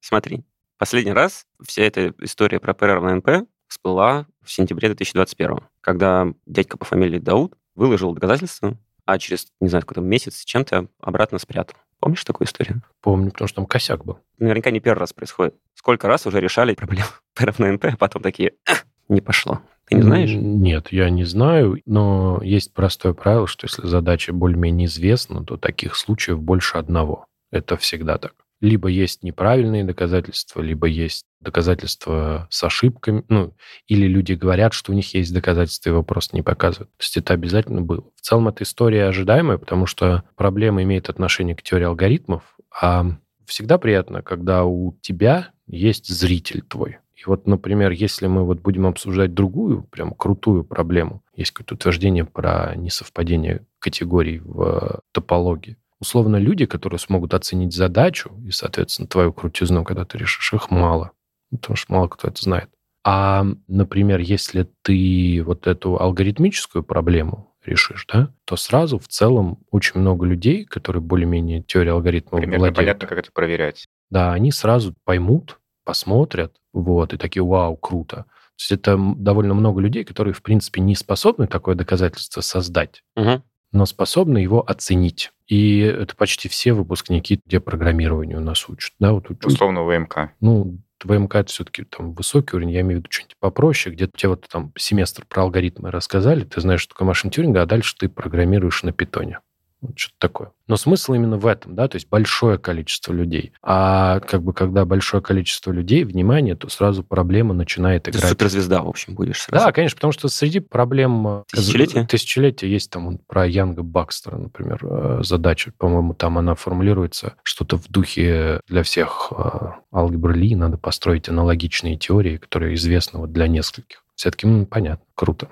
Смотри, 0.00 0.44
последний 0.78 1.12
раз 1.12 1.46
вся 1.64 1.82
эта 1.82 2.12
история 2.20 2.58
про 2.58 2.74
P 2.74 2.86
равно 2.86 3.16
NP 3.16 3.46
всплыла 3.68 4.26
в 4.42 4.50
сентябре 4.50 4.88
2021, 4.88 5.58
когда 5.80 6.26
дядька 6.46 6.78
по 6.78 6.84
фамилии 6.84 7.18
Дауд 7.18 7.54
выложил 7.74 8.12
доказательства, 8.12 8.76
а 9.04 9.18
через, 9.18 9.48
не 9.60 9.68
знаю, 9.68 9.82
какой-то 9.82 10.00
месяц 10.00 10.44
чем-то 10.44 10.88
обратно 11.00 11.38
спрятал. 11.38 11.76
Помнишь 12.00 12.24
такую 12.24 12.46
историю? 12.46 12.82
Помню, 13.00 13.30
потому 13.30 13.48
что 13.48 13.56
там 13.56 13.66
косяк 13.66 14.04
был. 14.04 14.18
Наверняка 14.38 14.70
не 14.70 14.80
первый 14.80 15.00
раз 15.00 15.12
происходит. 15.12 15.54
Сколько 15.86 16.08
раз 16.08 16.26
уже 16.26 16.40
решали 16.40 16.74
проблему 16.74 17.06
NP, 17.38 17.90
а 17.92 17.96
потом 17.96 18.20
такие, 18.20 18.54
«А, 18.68 18.72
не 19.08 19.20
пошло. 19.20 19.60
Ты 19.84 19.94
не 19.94 20.02
знаешь? 20.02 20.32
Нет, 20.34 20.88
я 20.90 21.08
не 21.10 21.22
знаю, 21.22 21.80
но 21.86 22.40
есть 22.42 22.74
простое 22.74 23.12
правило, 23.12 23.46
что 23.46 23.68
если 23.68 23.86
задача 23.86 24.32
более-менее 24.32 24.86
известна, 24.86 25.44
то 25.44 25.56
таких 25.56 25.94
случаев 25.94 26.42
больше 26.42 26.78
одного. 26.78 27.26
Это 27.52 27.76
всегда 27.76 28.18
так. 28.18 28.32
Либо 28.60 28.88
есть 28.88 29.22
неправильные 29.22 29.84
доказательства, 29.84 30.60
либо 30.60 30.88
есть 30.88 31.22
доказательства 31.40 32.48
с 32.50 32.64
ошибками, 32.64 33.22
ну, 33.28 33.54
или 33.86 34.08
люди 34.08 34.32
говорят, 34.32 34.72
что 34.72 34.90
у 34.90 34.94
них 34.96 35.14
есть 35.14 35.32
доказательства, 35.32 35.90
его 35.90 36.02
просто 36.02 36.34
не 36.34 36.42
показывают. 36.42 36.90
То 36.96 37.02
есть 37.04 37.16
это 37.16 37.32
обязательно 37.32 37.82
было. 37.82 38.02
В 38.16 38.22
целом 38.22 38.48
эта 38.48 38.64
история 38.64 39.04
ожидаемая, 39.04 39.58
потому 39.58 39.86
что 39.86 40.24
проблема 40.34 40.82
имеет 40.82 41.08
отношение 41.08 41.54
к 41.54 41.62
теории 41.62 41.84
алгоритмов, 41.84 42.42
а 42.76 43.06
всегда 43.44 43.78
приятно, 43.78 44.22
когда 44.22 44.64
у 44.64 44.98
тебя 45.00 45.52
есть 45.66 46.08
зритель 46.08 46.62
твой. 46.62 46.98
И 47.14 47.22
вот, 47.26 47.46
например, 47.46 47.92
если 47.92 48.26
мы 48.26 48.44
вот 48.44 48.60
будем 48.60 48.86
обсуждать 48.86 49.32
другую, 49.34 49.82
прям 49.84 50.12
крутую 50.12 50.64
проблему, 50.64 51.22
есть 51.34 51.50
какое-то 51.52 51.74
утверждение 51.74 52.24
про 52.24 52.74
несовпадение 52.76 53.66
категорий 53.78 54.40
в 54.40 55.00
топологии. 55.12 55.76
Условно, 55.98 56.36
люди, 56.36 56.66
которые 56.66 56.98
смогут 56.98 57.32
оценить 57.32 57.72
задачу 57.72 58.30
и, 58.44 58.50
соответственно, 58.50 59.08
твою 59.08 59.32
крутизну, 59.32 59.82
когда 59.82 60.04
ты 60.04 60.18
решишь, 60.18 60.52
их 60.52 60.70
мало. 60.70 61.12
Потому 61.50 61.76
что 61.76 61.92
мало 61.92 62.08
кто 62.08 62.28
это 62.28 62.40
знает. 62.42 62.68
А, 63.02 63.46
например, 63.68 64.18
если 64.18 64.68
ты 64.82 65.42
вот 65.44 65.66
эту 65.66 65.96
алгоритмическую 65.98 66.82
проблему 66.82 67.54
решишь, 67.64 68.04
да, 68.12 68.32
то 68.44 68.56
сразу 68.56 68.98
в 68.98 69.08
целом 69.08 69.60
очень 69.70 70.00
много 70.00 70.26
людей, 70.26 70.64
которые 70.64 71.02
более-менее 71.02 71.62
теорией 71.62 71.92
алгоритмов 71.92 72.40
Примерно 72.40 72.66
владеют, 72.66 72.76
понятно, 72.76 73.08
как 73.08 73.18
это 73.18 73.32
проверять. 73.32 73.86
Да, 74.10 74.32
они 74.32 74.52
сразу 74.52 74.94
поймут, 75.04 75.58
посмотрят, 75.84 76.54
вот, 76.72 77.12
и 77.12 77.16
такие, 77.16 77.42
вау, 77.44 77.76
круто. 77.76 78.16
То 78.56 78.62
есть 78.62 78.72
это 78.72 78.96
довольно 79.16 79.54
много 79.54 79.80
людей, 79.80 80.04
которые, 80.04 80.32
в 80.34 80.42
принципе, 80.42 80.80
не 80.80 80.94
способны 80.94 81.46
такое 81.46 81.74
доказательство 81.74 82.40
создать, 82.40 83.02
Мгм. 83.14 83.42
но 83.72 83.86
способны 83.86 84.38
его 84.38 84.68
оценить. 84.68 85.32
И 85.46 85.78
это 85.80 86.16
почти 86.16 86.48
все 86.48 86.72
выпускники, 86.72 87.40
где 87.46 87.60
программирование 87.60 88.38
у 88.38 88.40
нас 88.40 88.68
учат. 88.68 88.92
Да, 88.98 89.12
вот 89.12 89.30
учат- 89.30 89.46
Условно 89.46 89.84
ВМК. 89.84 90.30
ну, 90.40 90.78
ВМК 91.04 91.36
это 91.36 91.52
все-таки 91.52 91.84
там 91.84 92.14
высокий 92.14 92.56
уровень, 92.56 92.70
я 92.72 92.80
имею 92.80 92.96
в 92.96 93.00
виду 93.02 93.08
что-нибудь 93.12 93.36
попроще, 93.38 93.94
где 93.94 94.08
тебе 94.08 94.30
вот 94.30 94.46
там 94.50 94.72
семестр 94.78 95.24
про 95.28 95.42
алгоритмы 95.42 95.90
рассказали, 95.90 96.44
ты 96.44 96.60
знаешь, 96.62 96.80
что 96.80 96.94
такое 96.94 97.06
машин 97.08 97.30
Тьюринга, 97.30 97.62
а 97.62 97.66
дальше 97.66 97.94
ты 97.98 98.08
программируешь 98.08 98.82
на 98.82 98.92
питоне. 98.92 99.40
Вот 99.82 99.98
что-то 99.98 100.14
такое. 100.18 100.52
Но 100.68 100.76
смысл 100.76 101.12
именно 101.12 101.36
в 101.36 101.46
этом, 101.46 101.74
да, 101.74 101.86
то 101.86 101.96
есть 101.96 102.08
большое 102.08 102.58
количество 102.58 103.12
людей. 103.12 103.52
А 103.62 104.20
как 104.20 104.42
бы 104.42 104.52
когда 104.54 104.84
большое 104.84 105.22
количество 105.22 105.70
людей, 105.70 106.02
внимание, 106.04 106.56
то 106.56 106.68
сразу 106.70 107.04
проблема 107.04 107.52
начинает 107.54 108.04
Ты 108.04 108.10
играть. 108.10 108.28
суперзвезда, 108.30 108.82
в 108.82 108.88
общем, 108.88 109.14
будешь 109.14 109.42
сразу. 109.42 109.66
Да, 109.66 109.72
конечно, 109.72 109.96
потому 109.96 110.12
что 110.12 110.28
среди 110.28 110.60
проблем 110.60 111.26
э, 111.28 111.42
Тысячелетия? 111.52 112.04
тысячелетия 112.06 112.68
есть 112.70 112.90
там 112.90 113.18
про 113.28 113.46
Янга 113.46 113.82
Бакстера, 113.82 114.38
например, 114.38 114.78
э, 114.82 115.20
задача, 115.22 115.72
по-моему, 115.78 116.14
там 116.14 116.38
она 116.38 116.54
формулируется 116.54 117.34
что-то 117.42 117.76
в 117.76 117.86
духе 117.88 118.60
для 118.66 118.82
всех 118.82 119.32
э, 119.36 119.70
алгебр 119.92 120.32
Ли 120.32 120.54
надо 120.56 120.78
построить 120.78 121.28
аналогичные 121.28 121.96
теории, 121.96 122.38
которые 122.38 122.74
известны 122.76 123.20
вот 123.20 123.32
для 123.32 123.46
нескольких. 123.46 124.02
Все-таки, 124.14 124.46
м, 124.46 124.64
понятно, 124.64 125.04
круто. 125.14 125.48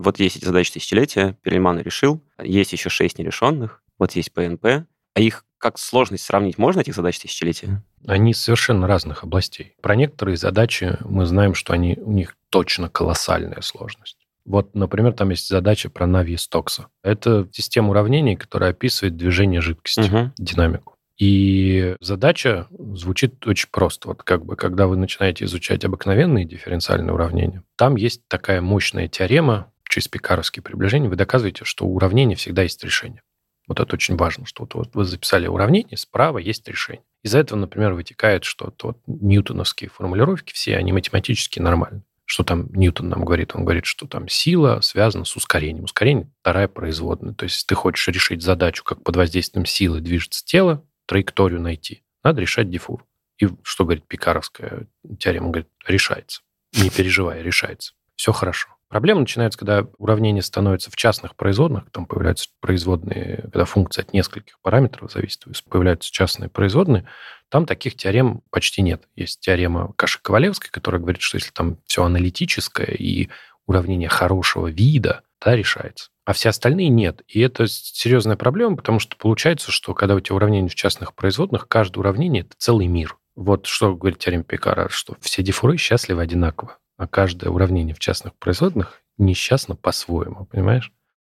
Вот 0.00 0.18
есть 0.18 0.36
эти 0.36 0.46
задачи 0.46 0.72
тысячелетия, 0.72 1.36
Перельман 1.42 1.78
решил, 1.78 2.22
есть 2.42 2.72
еще 2.72 2.88
шесть 2.88 3.18
нерешенных, 3.18 3.82
вот 3.98 4.12
есть 4.12 4.32
ПНП, 4.32 4.64
а 4.64 5.20
их 5.20 5.44
как 5.58 5.78
сложность 5.78 6.24
сравнить 6.24 6.56
можно, 6.56 6.80
этих 6.80 6.94
задач 6.94 7.18
тысячелетия? 7.18 7.82
Они 8.06 8.30
из 8.30 8.40
совершенно 8.40 8.86
разных 8.86 9.24
областей. 9.24 9.74
Про 9.82 9.94
некоторые 9.96 10.38
задачи 10.38 10.96
мы 11.04 11.26
знаем, 11.26 11.54
что 11.54 11.74
они, 11.74 11.98
у 12.00 12.12
них 12.12 12.34
точно 12.48 12.88
колоссальная 12.88 13.60
сложность. 13.60 14.16
Вот, 14.46 14.74
например, 14.74 15.12
там 15.12 15.28
есть 15.28 15.48
задача 15.48 15.90
про 15.90 16.06
Нави 16.06 16.38
Стокса. 16.38 16.86
Это 17.02 17.46
система 17.52 17.90
уравнений, 17.90 18.36
которая 18.36 18.70
описывает 18.70 19.18
движение 19.18 19.60
жидкости, 19.60 20.00
Мгм. 20.00 20.32
динамику. 20.38 20.94
И 21.18 21.94
задача 22.00 22.66
звучит 22.94 23.46
очень 23.46 23.68
просто. 23.70 24.08
Вот 24.08 24.22
как 24.22 24.46
бы, 24.46 24.56
когда 24.56 24.86
вы 24.86 24.96
начинаете 24.96 25.44
изучать 25.44 25.84
обыкновенные 25.84 26.46
дифференциальные 26.46 27.12
уравнения, 27.12 27.62
там 27.76 27.96
есть 27.96 28.22
такая 28.28 28.62
мощная 28.62 29.06
теорема 29.08 29.70
через 29.90 30.08
пикаровские 30.08 30.62
приближения. 30.62 31.10
Вы 31.10 31.16
доказываете, 31.16 31.64
что 31.64 31.84
у 31.84 31.94
уравнения 31.94 32.36
всегда 32.36 32.62
есть 32.62 32.82
решение. 32.82 33.22
Вот 33.66 33.78
это 33.78 33.94
очень 33.94 34.16
важно, 34.16 34.46
что 34.46 34.62
вот, 34.62 34.74
вот 34.74 34.94
вы 34.94 35.04
записали 35.04 35.46
уравнение, 35.46 35.96
справа 35.96 36.38
есть 36.38 36.66
решение. 36.66 37.04
Из 37.22 37.34
этого, 37.34 37.58
например, 37.58 37.92
вытекает, 37.92 38.44
что 38.44 38.72
вот, 38.82 38.98
ньютоновские 39.06 39.90
формулировки, 39.90 40.52
все 40.52 40.76
они 40.76 40.92
математически 40.92 41.60
нормальны. 41.60 42.02
Что 42.24 42.44
там 42.44 42.68
Ньютон 42.72 43.08
нам 43.08 43.24
говорит? 43.24 43.56
Он 43.56 43.64
говорит, 43.64 43.86
что 43.86 44.06
там 44.06 44.28
сила 44.28 44.80
связана 44.82 45.24
с 45.24 45.36
ускорением. 45.36 45.84
Ускорение– 45.84 46.30
вторая 46.40 46.68
производная. 46.68 47.34
То 47.34 47.42
есть, 47.42 47.66
ты 47.66 47.74
хочешь 47.74 48.06
решить 48.06 48.42
задачу, 48.42 48.84
как 48.84 49.02
под 49.02 49.16
воздействием 49.16 49.66
силы 49.66 50.00
движется 50.00 50.44
тело, 50.44 50.84
траекторию 51.06 51.60
найти, 51.60 52.04
надо 52.22 52.40
решать 52.40 52.70
дифур. 52.70 53.04
И 53.38 53.48
что 53.62 53.84
говорит 53.84 54.06
Пикаровская 54.06 54.86
теорема? 55.18 55.46
Он 55.46 55.52
говорит, 55.52 55.70
решается. 55.86 56.42
Не 56.74 56.90
переживай, 56.90 57.42
решается. 57.42 57.94
Все 58.14 58.32
хорошо. 58.32 58.68
Проблема 58.90 59.20
начинается, 59.20 59.56
когда 59.56 59.86
уравнение 59.98 60.42
становится 60.42 60.90
в 60.90 60.96
частных 60.96 61.36
производных, 61.36 61.84
там 61.92 62.06
появляются 62.06 62.48
производные, 62.60 63.42
когда 63.44 63.64
функция 63.64 64.02
от 64.02 64.12
нескольких 64.12 64.58
параметров 64.62 65.12
зависит, 65.12 65.44
появляются 65.68 66.10
частные 66.10 66.50
производные, 66.50 67.06
там 67.50 67.66
таких 67.66 67.96
теорем 67.96 68.42
почти 68.50 68.82
нет. 68.82 69.04
Есть 69.14 69.38
теорема 69.40 69.92
Каши-Ковалевской, 69.96 70.70
которая 70.72 71.00
говорит, 71.00 71.22
что 71.22 71.36
если 71.36 71.52
там 71.52 71.78
все 71.86 72.02
аналитическое 72.02 72.88
и 72.88 73.28
уравнение 73.64 74.08
хорошего 74.08 74.66
вида, 74.66 75.22
да, 75.40 75.54
решается. 75.54 76.10
А 76.24 76.32
все 76.32 76.48
остальные 76.48 76.88
нет. 76.88 77.22
И 77.28 77.38
это 77.38 77.68
серьезная 77.68 78.36
проблема, 78.36 78.76
потому 78.76 78.98
что 78.98 79.16
получается, 79.16 79.70
что 79.70 79.94
когда 79.94 80.16
у 80.16 80.20
тебя 80.20 80.34
уравнение 80.34 80.68
в 80.68 80.74
частных 80.74 81.14
производных, 81.14 81.68
каждое 81.68 82.00
уравнение– 82.00 82.42
это 82.42 82.54
целый 82.58 82.88
мир. 82.88 83.16
Вот 83.36 83.66
что 83.66 83.94
говорит 83.94 84.18
теорема 84.18 84.42
Пикара, 84.42 84.88
что 84.90 85.16
все 85.20 85.44
дифуры 85.44 85.76
счастливы 85.76 86.22
одинаково, 86.22 86.78
а 87.00 87.06
каждое 87.06 87.48
уравнение 87.48 87.94
в 87.94 87.98
частных 87.98 88.34
производных 88.34 89.00
несчастно 89.16 89.74
по-своему, 89.74 90.44
понимаешь? 90.44 90.92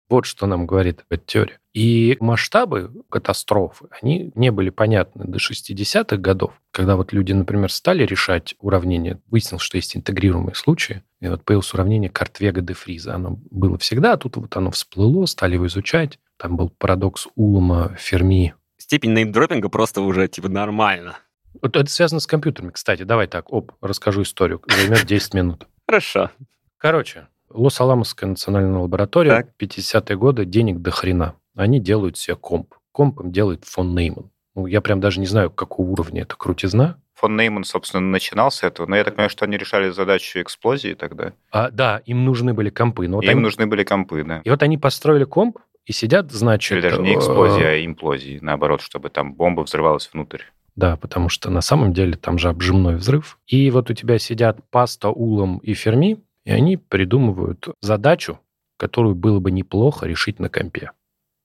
Вот 0.07 0.27
что 0.27 0.45
нам 0.45 0.67
говорит 0.67 1.03
эта 1.10 1.24
теория. 1.25 1.60
И 1.74 2.17
масштабы 2.19 2.91
катастрофы, 3.10 3.88
они 4.00 4.31
не 4.36 4.51
были 4.51 4.69
понятны 4.69 5.25
до 5.25 5.39
60-х 5.39 6.17
годов, 6.17 6.53
когда 6.69 6.95
вот 6.95 7.13
люди, 7.13 7.34
например, 7.34 7.72
стали 7.72 8.05
решать 8.05 8.53
уравнения, 8.60 9.19
выяснилось, 9.25 9.63
что 9.63 9.77
есть 9.77 9.98
интегрируемые 9.98 10.53
случаи, 10.53 11.01
и 11.19 11.27
вот 11.27 11.43
появилось 11.43 11.74
уравнение 11.74 12.12
Картвега 12.12 12.62
де 12.62 12.75
Фриза. 12.75 13.15
Оно 13.15 13.39
было 13.50 13.79
всегда, 13.79 14.13
а 14.13 14.17
тут 14.17 14.38
вот 14.38 14.55
оно 14.55 14.69
всплыло, 14.69 15.25
стали 15.25 15.55
его 15.55 15.65
изучать. 15.65 16.19
Там 16.38 16.57
был 16.57 16.69
парадокс 16.69 17.27
Улама, 17.34 17.95
Ферми. 17.98 18.53
Степень 18.77 19.13
неймдропинга 19.13 19.69
просто 19.69 20.01
уже, 20.01 20.27
типа, 20.27 20.48
нормально. 20.48 21.17
Вот 21.62 21.75
это 21.75 21.89
связано 21.89 22.19
с 22.19 22.27
компьютерами, 22.27 22.71
кстати. 22.71 23.03
Давай 23.03 23.27
так, 23.27 23.51
оп, 23.51 23.71
расскажу 23.81 24.21
историю. 24.24 24.62
Займет 24.67 25.05
10 25.05 25.33
минут. 25.33 25.67
Хорошо. 25.88 26.31
Короче, 26.77 27.27
Лос-Аламосская 27.50 28.29
национальная 28.29 28.79
лаборатория, 28.79 29.29
Так. 29.29 29.47
50-е 29.59 30.17
годы, 30.17 30.45
денег 30.45 30.79
до 30.81 30.91
хрена. 30.91 31.35
Они 31.55 31.79
делают 31.79 32.17
себе 32.17 32.35
комп. 32.35 32.74
Комп 32.91 33.21
им 33.21 33.31
делает 33.31 33.65
фон 33.65 33.95
Нейман. 33.95 34.29
Ну, 34.55 34.67
я 34.67 34.81
прям 34.81 35.00
даже 35.00 35.19
не 35.19 35.25
знаю, 35.25 35.51
какого 35.51 35.88
уровня 35.88 36.21
это 36.24 36.35
крутизна. 36.35 37.00
Фон 37.15 37.38
Нейман, 37.38 37.63
собственно, 37.63 38.01
начинал 38.01 38.51
с 38.51 38.62
этого, 38.63 38.88
но 38.88 38.95
я 38.97 39.03
так 39.03 39.15
понимаю, 39.15 39.29
что 39.29 39.45
они 39.45 39.57
решали 39.57 39.89
задачу 39.89 40.41
эксплозии 40.41 40.93
тогда. 40.93 41.31
А, 41.51 41.71
да, 41.71 42.01
им 42.05 42.25
нужны 42.25 42.53
были 42.53 42.69
компы. 42.69 43.07
Но 43.07 43.17
вот 43.17 43.24
им 43.24 43.31
они- 43.31 43.39
нужны 43.39 43.67
были 43.67 43.83
компы, 43.83 44.24
да. 44.24 44.41
И 44.43 44.50
вот 44.50 44.62
они 44.63 44.77
построили 44.77 45.24
комп 45.24 45.59
и 45.85 45.93
сидят, 45.93 46.31
значит... 46.31 46.74
Или 46.74 46.81
даже 46.81 47.01
не 47.01 47.13
э, 47.15 47.17
эксплозии, 47.17 47.63
а 47.63 47.85
имплозии, 47.85 48.39
наоборот, 48.41 48.81
чтобы 48.81 49.09
там 49.09 49.33
бомба 49.33 49.62
взрывалась 49.62 50.09
внутрь. 50.12 50.41
Да, 50.75 50.98
потому 50.98 51.29
что 51.29 51.50
на 51.50 51.62
самом 51.62 51.94
деле 51.94 52.17
там 52.17 52.38
же 52.38 52.50
обжимной 52.50 52.98
взрыв. 52.98 53.39
И 53.48 53.70
вот 53.72 53.89
у 53.89 53.94
тебя 53.94 54.20
сидят 54.20 54.60
Паста, 54.70 55.10
Улам 55.10 55.60
и 55.60 55.74
Ферми, 55.74 56.17
и 56.44 56.51
они 56.51 56.77
придумывают 56.77 57.70
задачу, 57.82 58.39
которую 58.77 59.15
было 59.15 59.39
бы 59.39 59.51
неплохо 59.51 60.05
решить 60.05 60.39
на 60.39 60.50
компе. 60.50 60.91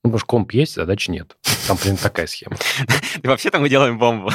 Ну, 0.02 0.10
потому 0.10 0.18
что 0.18 0.26
комп 0.26 0.52
есть, 0.52 0.74
задачи 0.74 1.10
нет. 1.10 1.36
Там 1.70 1.76
примерно 1.78 2.02
такая 2.02 2.26
схема. 2.26 2.56
И 3.22 3.28
вообще-то 3.28 3.60
мы 3.60 3.68
делаем 3.68 3.96
бомбу. 3.96 4.30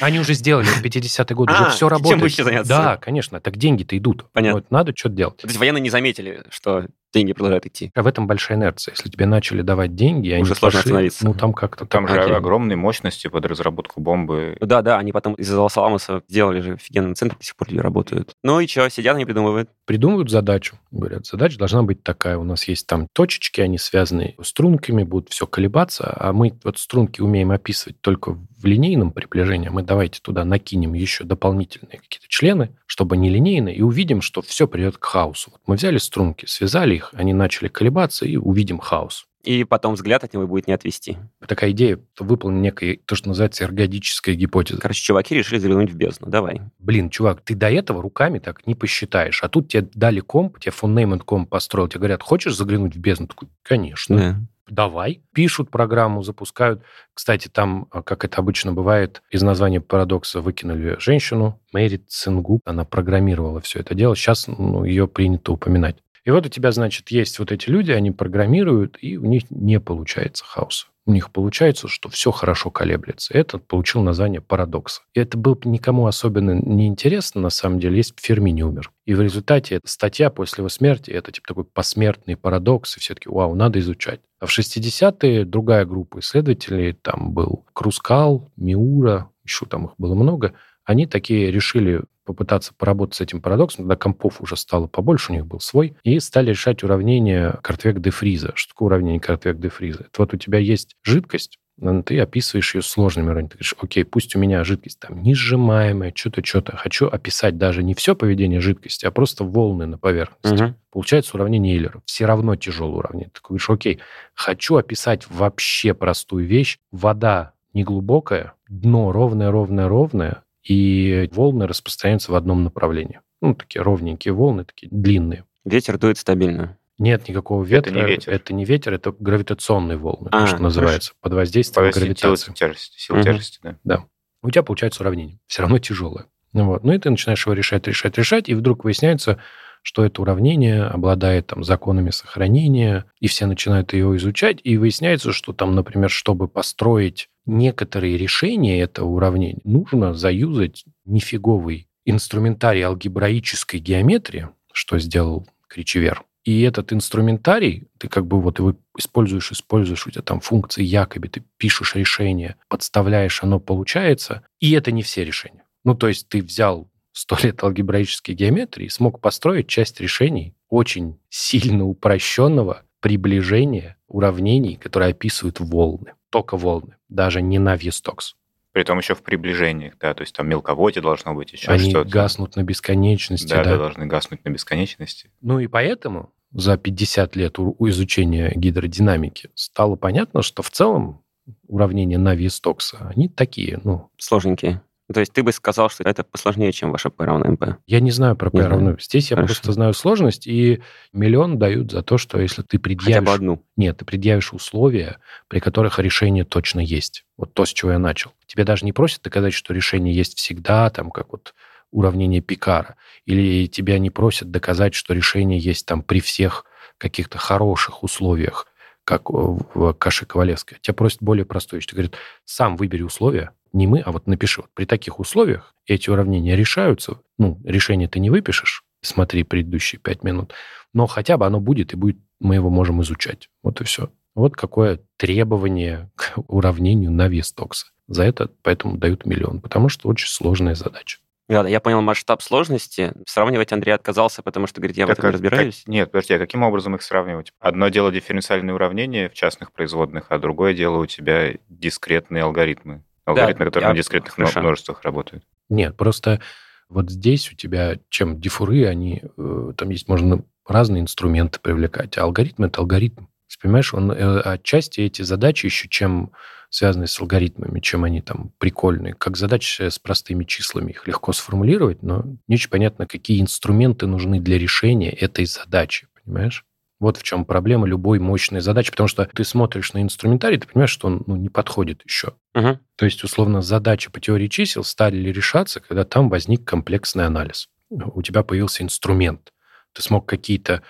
Они 0.00 0.18
уже 0.18 0.34
сделали 0.34 0.64
в 0.66 0.82
50-е 0.82 1.36
годы, 1.36 1.52
А, 1.56 1.62
уже 1.62 1.70
все 1.70 1.78
чем 1.78 1.88
работает. 1.88 2.20
вы 2.20 2.26
еще 2.26 2.42
заняться? 2.42 2.68
Да, 2.68 2.96
конечно, 2.96 3.38
так 3.40 3.56
деньги-то 3.56 3.96
идут. 3.96 4.26
Понятно. 4.32 4.56
Вот 4.60 4.70
надо 4.72 4.92
что-то 4.96 5.14
делать. 5.14 5.36
То 5.36 5.46
есть 5.46 5.56
военные 5.56 5.82
не 5.82 5.90
заметили, 5.90 6.42
что 6.50 6.86
деньги 7.12 7.32
продолжают 7.32 7.66
идти. 7.66 7.90
А 7.94 8.02
в 8.02 8.06
этом 8.06 8.26
большая 8.26 8.56
инерция. 8.58 8.94
Если 8.96 9.08
тебе 9.08 9.26
начали 9.26 9.62
давать 9.62 9.94
деньги, 9.94 10.30
они 10.30 10.42
Уже 10.42 10.54
сложно 10.54 10.78
пошли, 10.78 10.90
остановиться. 10.90 11.24
Ну, 11.24 11.34
там 11.34 11.52
как-то... 11.52 11.86
Там 11.86 12.06
так, 12.06 12.14
же 12.14 12.22
окей. 12.22 12.36
огромные 12.36 12.76
мощности 12.76 13.26
под 13.26 13.46
разработку 13.46 14.00
бомбы. 14.00 14.56
Да, 14.60 14.82
да, 14.82 14.98
они 14.98 15.12
потом 15.12 15.34
из-за 15.34 15.60
Лос-Аламоса 15.60 16.22
сделали 16.28 16.60
же 16.60 16.72
офигенный 16.74 17.14
центр, 17.14 17.36
до 17.36 17.44
сих 17.44 17.56
пор 17.56 17.68
люди 17.68 17.80
работают. 17.80 18.34
Ну 18.44 18.60
и 18.60 18.66
что, 18.66 18.88
сидят 18.88 19.16
они 19.16 19.24
придумывают. 19.24 19.70
придумывают 19.86 20.30
задачу. 20.30 20.78
Говорят, 20.92 21.26
задача 21.26 21.58
должна 21.58 21.82
быть 21.82 22.02
такая. 22.04 22.38
У 22.38 22.44
нас 22.44 22.68
есть 22.68 22.86
там 22.86 23.08
точечки, 23.12 23.60
они 23.60 23.78
связаны 23.78 24.36
струнками, 24.42 25.02
будут 25.02 25.30
все 25.30 25.46
колебаться, 25.46 26.14
а 26.16 26.32
мы 26.32 26.52
вот 26.62 26.78
струнки 26.80 27.20
умеем 27.20 27.50
описывать 27.50 28.00
только 28.00 28.32
в 28.32 28.64
линейном 28.64 29.12
приближении. 29.12 29.68
Мы 29.68 29.82
давайте 29.82 30.20
туда 30.20 30.44
накинем 30.44 30.94
еще 30.94 31.24
дополнительные 31.24 31.98
какие-то 31.98 32.28
члены, 32.28 32.76
чтобы 32.86 33.16
не 33.16 33.30
линейно, 33.30 33.68
и 33.68 33.82
увидим, 33.82 34.20
что 34.20 34.42
все 34.42 34.66
придет 34.66 34.98
к 34.98 35.04
хаосу. 35.04 35.52
Вот 35.52 35.60
мы 35.66 35.76
взяли 35.76 35.98
струнки, 35.98 36.46
связали 36.46 36.96
их, 36.96 37.10
они 37.12 37.32
начали 37.32 37.68
колебаться, 37.68 38.26
и 38.26 38.36
увидим 38.36 38.78
хаос. 38.78 39.26
И 39.42 39.64
потом 39.64 39.94
взгляд 39.94 40.22
от 40.22 40.34
него 40.34 40.46
будет 40.46 40.66
не 40.66 40.74
отвести. 40.74 41.16
Такая 41.46 41.70
идея, 41.70 41.98
выполнена 42.18 42.60
некая, 42.60 42.98
то, 43.06 43.14
что 43.14 43.28
называется 43.28 43.64
эргодическая 43.64 44.34
гипотеза. 44.34 44.80
Короче, 44.80 45.02
чуваки 45.02 45.34
решили 45.34 45.58
заглянуть 45.58 45.90
в 45.90 45.96
бездну. 45.96 46.28
Давай. 46.28 46.60
Блин, 46.78 47.08
чувак, 47.08 47.40
ты 47.40 47.54
до 47.54 47.70
этого 47.70 48.02
руками 48.02 48.38
так 48.38 48.66
не 48.66 48.74
посчитаешь. 48.74 49.42
А 49.42 49.48
тут 49.48 49.68
тебе 49.68 49.88
дали 49.94 50.20
комп, 50.20 50.58
тебе 50.58 50.72
фон 50.72 51.18
комп 51.20 51.48
построил, 51.48 51.88
тебе 51.88 52.00
говорят, 52.00 52.22
хочешь 52.22 52.54
заглянуть 52.54 52.96
в 52.96 52.98
бездну? 52.98 53.28
Такой, 53.28 53.48
конечно. 53.62 54.16
Да. 54.16 54.40
Давай. 54.70 55.22
Пишут 55.34 55.70
программу, 55.70 56.22
запускают. 56.22 56.82
Кстати, 57.12 57.48
там, 57.48 57.88
а, 57.90 58.02
как 58.02 58.24
это 58.24 58.38
обычно 58.38 58.72
бывает, 58.72 59.22
из 59.30 59.42
названия 59.42 59.80
парадокса 59.80 60.40
выкинули 60.40 60.96
женщину, 61.00 61.60
Мэри 61.72 61.96
Цингу. 62.08 62.60
Она 62.64 62.84
программировала 62.84 63.60
все 63.60 63.80
это 63.80 63.94
дело. 63.94 64.14
Сейчас 64.14 64.46
ну, 64.46 64.84
ее 64.84 65.08
принято 65.08 65.52
упоминать. 65.52 65.96
И 66.24 66.30
вот 66.30 66.46
у 66.46 66.48
тебя, 66.48 66.72
значит, 66.72 67.10
есть 67.10 67.38
вот 67.38 67.52
эти 67.52 67.68
люди, 67.70 67.92
они 67.92 68.10
программируют, 68.10 68.98
и 69.00 69.16
у 69.16 69.24
них 69.24 69.44
не 69.50 69.80
получается 69.80 70.44
хаоса. 70.44 70.86
У 71.06 71.12
них 71.12 71.32
получается, 71.32 71.88
что 71.88 72.08
все 72.08 72.30
хорошо 72.30 72.70
колеблется. 72.70 73.32
Это 73.34 73.58
получил 73.58 74.02
название 74.02 74.40
парадокса. 74.40 75.00
И 75.14 75.20
это 75.20 75.38
было 75.38 75.58
никому 75.64 76.06
особенно 76.06 76.52
не 76.52 76.86
интересно, 76.86 77.40
на 77.40 77.50
самом 77.50 77.80
деле, 77.80 77.96
если 77.96 78.12
бы 78.12 78.20
Ферми 78.20 78.50
не 78.50 78.62
умер. 78.62 78.92
И 79.06 79.14
в 79.14 79.20
результате 79.20 79.76
эта 79.76 79.88
статья 79.88 80.30
после 80.30 80.60
его 80.62 80.68
смерти, 80.68 81.10
это 81.10 81.32
типа 81.32 81.48
такой 81.48 81.64
посмертный 81.64 82.36
парадокс, 82.36 82.96
и 82.96 83.00
все 83.00 83.14
таки 83.14 83.28
вау, 83.28 83.54
надо 83.54 83.78
изучать. 83.80 84.20
А 84.38 84.46
в 84.46 84.56
60-е 84.56 85.44
другая 85.46 85.84
группа 85.84 86.20
исследователей, 86.20 86.92
там 86.92 87.32
был 87.32 87.64
Крускал, 87.72 88.50
Миура, 88.56 89.30
еще 89.42 89.66
там 89.66 89.86
их 89.86 89.92
было 89.98 90.14
много, 90.14 90.52
они 90.84 91.06
такие 91.06 91.50
решили 91.50 92.02
попытаться 92.32 92.72
поработать 92.76 93.16
с 93.16 93.20
этим 93.20 93.40
парадоксом, 93.40 93.84
когда 93.84 93.96
компов 93.96 94.40
уже 94.40 94.56
стало 94.56 94.86
побольше, 94.86 95.32
у 95.32 95.34
них 95.34 95.46
был 95.46 95.60
свой, 95.60 95.96
и 96.02 96.18
стали 96.20 96.50
решать 96.50 96.82
уравнение 96.82 97.58
Картвек-де 97.62 98.10
Фриза. 98.10 98.52
Что 98.54 98.72
такое 98.72 98.86
уравнение 98.86 99.20
Картвек-де 99.20 99.68
Фриза? 99.68 100.00
Это 100.00 100.22
вот 100.22 100.34
у 100.34 100.36
тебя 100.36 100.58
есть 100.58 100.96
жидкость, 101.02 101.58
ты 102.04 102.20
описываешь 102.20 102.74
ее 102.74 102.82
сложными 102.82 103.28
уровнями. 103.28 103.48
Ты 103.48 103.54
говоришь, 103.54 103.74
окей, 103.80 104.04
пусть 104.04 104.36
у 104.36 104.38
меня 104.38 104.62
жидкость 104.64 105.00
там 105.00 105.22
несжимаемая, 105.22 106.12
что-то, 106.14 106.44
что-то. 106.44 106.76
Хочу 106.76 107.06
описать 107.06 107.56
даже 107.56 107.82
не 107.82 107.94
все 107.94 108.14
поведение 108.14 108.60
жидкости, 108.60 109.06
а 109.06 109.10
просто 109.10 109.44
волны 109.44 109.86
на 109.86 109.96
поверхности. 109.96 110.62
Мгм. 110.62 110.76
Получается 110.90 111.36
уравнение 111.36 111.74
Эйлера. 111.74 112.02
Все 112.04 112.26
равно 112.26 112.54
тяжелое 112.56 112.98
уравнение. 112.98 113.30
Ты 113.32 113.40
говоришь, 113.42 113.70
окей, 113.70 114.00
хочу 114.34 114.76
описать 114.76 115.26
вообще 115.30 115.94
простую 115.94 116.46
вещь. 116.46 116.78
Вода 116.92 117.54
неглубокая, 117.72 118.54
дно 118.68 119.12
ровное, 119.12 119.50
ровное, 119.50 119.88
ровное, 119.88 120.42
и 120.62 121.28
волны 121.32 121.66
распространяются 121.66 122.32
в 122.32 122.34
одном 122.34 122.64
направлении. 122.64 123.20
Ну, 123.40 123.54
такие 123.54 123.82
ровненькие 123.82 124.32
волны, 124.34 124.64
такие 124.64 124.88
длинные. 124.90 125.44
Ветер 125.64 125.98
дует 125.98 126.18
стабильно. 126.18 126.76
Нет 126.98 127.28
никакого 127.28 127.64
ветра. 127.64 127.90
не 127.92 128.02
ветер. 128.04 128.32
Это 128.32 128.52
не 128.52 128.64
ветер, 128.66 128.92
это 128.92 129.14
гравитационные 129.18 129.96
волны, 129.96 130.28
А, 130.32 130.40
то, 130.40 130.46
что 130.48 130.58
называется, 130.62 131.12
под 131.22 131.32
воздействием 131.32 131.84
Повесить 131.90 132.18
силы 132.18 132.34
гравитации. 132.34 132.52
тяжести, 132.52 132.98
сил 133.00 133.14
Мгм. 133.16 133.24
тяжести, 133.24 133.58
да. 133.84 134.04
У 134.42 134.50
тебя 134.50 134.62
получается 134.62 135.02
уравнение. 135.02 135.38
Все 135.46 135.62
равно 135.62 135.78
тяжелое. 135.78 136.26
Ну, 136.52 136.64
вот. 136.66 136.84
ну 136.84 136.92
и 136.92 136.98
ты 136.98 137.08
начинаешь 137.10 137.46
его 137.46 137.54
решать, 137.54 137.86
решать, 137.86 138.18
решать, 138.18 138.48
и 138.48 138.54
вдруг 138.54 138.84
выясняется, 138.84 139.38
что 139.82 140.04
это 140.04 140.20
уравнение 140.20 140.82
обладает 140.84 141.46
там 141.46 141.62
законами 141.64 142.10
сохранения, 142.10 143.06
и 143.18 143.28
все 143.28 143.46
начинают 143.46 143.92
его 143.94 144.14
изучать, 144.16 144.58
и 144.64 144.76
выясняется, 144.76 145.32
что 145.32 145.52
там, 145.54 145.74
например, 145.74 146.10
чтобы 146.10 146.48
построить 146.48 147.30
некоторые 147.50 148.16
решения 148.16 148.80
этого 148.80 149.08
уравнения, 149.08 149.60
нужно 149.64 150.14
заюзать 150.14 150.84
нифиговый 151.04 151.88
инструментарий 152.04 152.82
алгебраической 152.82 153.80
геометрии, 153.80 154.48
что 154.72 154.98
сделал 154.98 155.46
Кричевер. 155.68 156.24
И 156.44 156.62
этот 156.62 156.92
инструментарий, 156.92 157.88
ты 157.98 158.08
как 158.08 158.26
бы 158.26 158.40
вот 158.40 158.58
его 158.58 158.74
используешь, 158.96 159.52
используешь, 159.52 160.06
у 160.06 160.10
тебя 160.10 160.22
там 160.22 160.40
функции 160.40 160.82
якобы, 160.82 161.28
ты 161.28 161.44
пишешь 161.58 161.94
решение, 161.94 162.56
подставляешь, 162.68 163.42
оно 163.42 163.60
получается, 163.60 164.42
и 164.58 164.72
это 164.72 164.90
не 164.90 165.02
все 165.02 165.24
решения. 165.24 165.64
Ну, 165.84 165.94
то 165.94 166.08
есть 166.08 166.28
ты 166.28 166.42
взял 166.42 166.90
сто 167.12 167.36
лет 167.42 167.62
алгебраической 167.62 168.34
геометрии 168.34 168.86
и 168.86 168.90
смог 168.90 169.20
построить 169.20 169.68
часть 169.68 170.00
решений 170.00 170.54
очень 170.70 171.18
сильно 171.28 171.84
упрощенного 171.84 172.84
приближения 173.00 173.96
уравнений, 174.08 174.76
которые 174.76 175.10
описывают 175.10 175.60
волны. 175.60 176.14
Только 176.30 176.56
волны, 176.56 176.96
даже 177.08 177.42
не 177.42 177.58
на 177.58 177.76
Вьестокс. 177.76 178.36
Притом 178.72 178.98
еще 178.98 179.16
в 179.16 179.22
приближениях, 179.22 179.98
да, 179.98 180.14
то 180.14 180.22
есть 180.22 180.34
там 180.34 180.48
мелководье 180.48 181.02
должно 181.02 181.34
быть, 181.34 181.52
еще 181.52 181.70
Они 181.72 181.90
что-то. 181.90 182.08
гаснут 182.08 182.54
на 182.54 182.62
бесконечности. 182.62 183.48
да, 183.48 183.64
да. 183.64 183.70
да, 183.70 183.78
должны 183.78 184.06
гаснуть 184.06 184.44
на 184.44 184.50
бесконечности. 184.50 185.30
Ну 185.40 185.58
и 185.58 185.66
поэтому 185.66 186.32
за 186.52 186.76
50 186.78 187.34
лет 187.34 187.58
у, 187.58 187.74
у 187.78 187.88
изучения 187.88 188.52
гидродинамики 188.54 189.50
стало 189.54 189.96
понятно, 189.96 190.42
что 190.42 190.62
в 190.62 190.70
целом 190.70 191.24
уравнения 191.66 192.18
Нави 192.18 192.46
и 192.46 192.48
Стокса, 192.48 193.08
они 193.14 193.28
такие, 193.28 193.80
ну, 193.82 194.10
Сложненькие. 194.18 194.82
Ну, 195.10 195.14
То 195.14 195.20
есть 195.20 195.32
ты 195.32 195.42
бы 195.42 195.50
сказал, 195.50 195.90
что 195.90 196.04
это 196.04 196.22
посложнее, 196.22 196.70
чем 196.70 196.92
ваше 196.92 197.10
P 197.10 197.24
равно 197.24 197.50
МП. 197.50 197.64
я 197.84 197.98
не 197.98 198.12
знаю 198.12 198.36
про 198.36 198.48
P 198.48 198.64
равно. 198.64 198.96
Здесь 199.00 199.32
я 199.32 199.36
Хорошо. 199.36 199.54
просто 199.54 199.72
знаю 199.72 199.92
сложность, 199.92 200.46
и 200.46 200.82
миллион 201.12 201.58
дают 201.58 201.90
за 201.90 202.02
то, 202.02 202.16
что 202.16 202.40
если 202.40 202.62
ты 202.62 202.76
Хотя 202.76 202.82
предъявишь... 202.84 203.26
бы 203.26 203.34
одну. 203.34 203.64
Нет, 203.76 203.96
ты 203.96 204.04
предъявишь 204.04 204.52
условия, 204.52 205.18
при 205.48 205.58
которых 205.58 205.98
решение 205.98 206.44
точно 206.44 206.78
есть. 206.78 207.24
Вот 207.36 207.52
то, 207.54 207.64
с 207.64 207.72
чего 207.72 207.90
я 207.90 207.98
начал. 207.98 208.30
Тебе 208.46 208.62
даже 208.62 208.84
не 208.84 208.92
просят 208.92 209.22
доказать, 209.22 209.52
что 209.52 209.74
решение 209.74 210.14
есть 210.14 210.38
всегда, 210.38 210.88
там, 210.90 211.10
как 211.10 211.32
вот 211.32 211.54
уравнение 211.90 212.40
Пикара. 212.40 212.94
Или 213.24 213.66
тебя 213.66 213.98
не 213.98 214.10
просят 214.10 214.52
доказать, 214.52 214.94
что 214.94 215.12
решение 215.12 215.58
есть 215.58 215.86
там 215.86 216.04
при 216.04 216.20
всех 216.20 216.66
каких-то 216.98 217.36
хороших 217.36 218.04
условиях, 218.04 218.68
как 219.02 219.28
в 219.28 219.92
Каше 219.94 220.24
Ковалевской. 220.24 220.78
Тебя 220.80 220.94
просят 220.94 221.20
более 221.20 221.44
простую 221.44 221.80
вещь. 221.80 221.88
Ты 221.88 221.96
говорят, 221.96 222.14
сам 222.44 222.76
выбери 222.76 223.02
условия, 223.02 223.50
не 223.72 223.86
мы, 223.86 224.00
а 224.00 224.12
вот 224.12 224.26
напиши. 224.26 224.60
Вот 224.62 224.70
при 224.74 224.84
таких 224.84 225.18
условиях 225.20 225.74
эти 225.86 226.10
уравнения 226.10 226.56
решаются. 226.56 227.20
Ну, 227.38 227.60
решение 227.64 228.08
ты 228.08 228.20
не 228.20 228.30
выпишешь, 228.30 228.84
смотри 229.02 229.42
предыдущие 229.44 230.00
пять 230.00 230.22
минут, 230.22 230.52
но 230.92 231.06
хотя 231.06 231.36
бы 231.36 231.46
оно 231.46 231.60
будет 231.60 231.92
и 231.92 231.96
будет 231.96 232.18
мы 232.40 232.54
его 232.54 232.70
можем 232.70 233.02
изучать. 233.02 233.48
Вот 233.62 233.80
и 233.80 233.84
все. 233.84 234.10
Вот 234.34 234.56
какое 234.56 235.00
требование 235.16 236.10
к 236.14 236.32
уравнению 236.48 237.10
на 237.10 237.28
вес 237.28 237.52
токса. 237.52 237.86
За 238.08 238.24
это 238.24 238.50
поэтому 238.62 238.96
дают 238.96 239.26
миллион, 239.26 239.60
потому 239.60 239.88
что 239.88 240.08
очень 240.08 240.28
сложная 240.28 240.74
задача. 240.74 241.18
Да, 241.48 241.66
я 241.68 241.80
понял 241.80 242.00
масштаб 242.00 242.42
сложности. 242.42 243.12
Сравнивать 243.26 243.72
Андрей 243.72 243.92
отказался, 243.92 244.40
потому 244.40 244.68
что 244.68 244.80
говорит, 244.80 244.96
я 244.96 245.06
Как- 245.06 245.16
в 245.16 245.18
этом 245.18 245.32
разбираюсь. 245.32 245.78
как- 245.84 245.88
нет, 245.88 246.10
подожди, 246.12 246.34
а 246.34 246.38
каким 246.38 246.62
образом 246.62 246.94
их 246.94 247.02
сравнивать? 247.02 247.52
Одно 247.58 247.88
дело 247.88 248.12
дифференциальные 248.12 248.72
уравнения 248.72 249.28
в 249.28 249.34
частных 249.34 249.72
производных, 249.72 250.26
а 250.28 250.38
другое 250.38 250.74
дело 250.74 250.98
у 250.98 251.06
тебя 251.06 251.54
дискретные 251.68 252.44
алгоритмы. 252.44 253.02
Алгоритмы, 253.24 253.66
которые 253.66 253.88
я- 253.88 253.92
на 253.92 253.96
дискретных 253.98 254.34
хорошо. 254.34 254.60
множествах 254.60 255.02
работают. 255.02 255.44
Нет, 255.68 255.96
просто 255.96 256.40
вот 256.88 257.10
здесь 257.10 257.52
у 257.52 257.54
тебя, 257.54 257.98
чем 258.08 258.40
дифуры, 258.40 258.86
они, 258.86 259.22
э, 259.36 259.72
там 259.76 259.90
есть, 259.90 260.08
можно 260.08 260.44
разные 260.66 261.02
инструменты 261.02 261.60
привлекать, 261.60 262.18
а 262.18 262.22
алгоритм– 262.22 262.64
это 262.64 262.80
алгоритм. 262.80 263.26
Понимаешь, 263.62 263.92
он 263.92 264.10
э, 264.10 264.40
отчасти 264.40 265.02
эти 265.02 265.20
задачи 265.22 265.66
еще 265.66 265.86
чем 265.88 266.32
связаны 266.70 267.06
с 267.08 267.20
алгоритмами, 267.20 267.80
чем 267.80 268.04
они 268.04 268.22
там 268.22 268.52
прикольные. 268.58 269.12
Как 269.14 269.36
задачи 269.36 269.82
с 269.88 269.98
простыми 269.98 270.44
числами, 270.44 270.92
их 270.92 271.06
легко 271.06 271.32
сформулировать, 271.32 272.02
но 272.02 272.24
не 272.48 272.54
очень 272.54 272.70
понятно, 272.70 273.06
какие 273.06 273.42
инструменты 273.42 274.06
нужны 274.06 274.40
для 274.40 274.56
решения 274.56 275.10
этой 275.10 275.44
задачи, 275.46 276.06
понимаешь? 276.24 276.64
Вот 277.00 277.16
в 277.16 277.22
чем 277.22 277.46
проблема 277.46 277.86
любой 277.88 278.18
мощной 278.18 278.60
задачи, 278.60 278.90
потому 278.90 279.08
что 279.08 279.24
ты 279.24 279.42
смотришь 279.42 279.94
на 279.94 280.02
инструментарий, 280.02 280.58
ты 280.58 280.68
понимаешь, 280.68 280.90
что 280.90 281.08
он 281.08 281.22
ну, 281.26 281.34
не 281.34 281.48
подходит 281.48 282.02
еще. 282.04 282.34
Мгм. 282.54 282.78
То 282.96 283.04
есть, 283.06 283.24
условно, 283.24 283.62
задачи 283.62 284.10
по 284.10 284.20
теории 284.20 284.48
чисел 284.48 284.84
стали 284.84 285.16
ли 285.16 285.32
решаться, 285.32 285.80
когда 285.80 286.04
там 286.04 286.28
возник 286.28 286.68
комплексный 286.68 287.24
анализ. 287.24 287.68
У 287.88 288.22
тебя 288.22 288.42
появился 288.42 288.82
инструмент. 288.84 289.52
Ты 289.94 290.02
смог 290.02 290.26
какие-то 290.26 290.82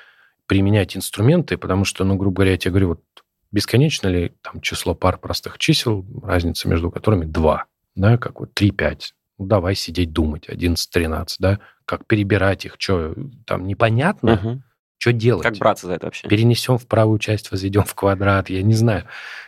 применять 0.46 0.96
инструменты, 0.96 1.56
потому 1.56 1.84
что, 1.84 2.04
ну, 2.04 2.16
грубо 2.16 2.38
говоря, 2.38 2.52
я 2.52 2.58
тебе 2.58 2.72
говорю, 2.72 2.88
вот 2.88 3.02
бесконечно 3.52 4.08
ли 4.08 4.32
там 4.42 4.60
число 4.60 4.96
пар 4.96 5.16
простых 5.16 5.58
чисел, 5.58 6.04
разница 6.22 6.68
между 6.68 6.90
которыми 6.90 7.24
2, 7.24 7.64
да, 7.94 8.18
как 8.18 8.40
вот 8.40 8.52
3, 8.52 8.72
5. 8.72 9.14
Ну, 9.38 9.46
давай 9.46 9.76
сидеть 9.76 10.12
думать, 10.12 10.48
11, 10.48 10.90
13, 10.90 11.38
да, 11.38 11.60
как 11.84 12.06
перебирать 12.06 12.64
их, 12.64 12.74
что 12.78 13.14
там 13.46 13.66
непонятно, 13.66 14.34
Мгм. 14.34 14.62
Что 15.00 15.14
делать. 15.14 15.42
Как 15.42 15.56
браться 15.56 15.86
за 15.86 15.94
это 15.94 16.06
вообще? 16.08 16.28
Перенесем 16.28 16.76
в 16.76 16.86
правую 16.86 17.18
часть, 17.18 17.50
возведем 17.50 17.84
в 17.84 17.94
квадрат, 17.94 18.50
я 18.50 18.62
не 18.62 18.74
знаю. 18.74 19.06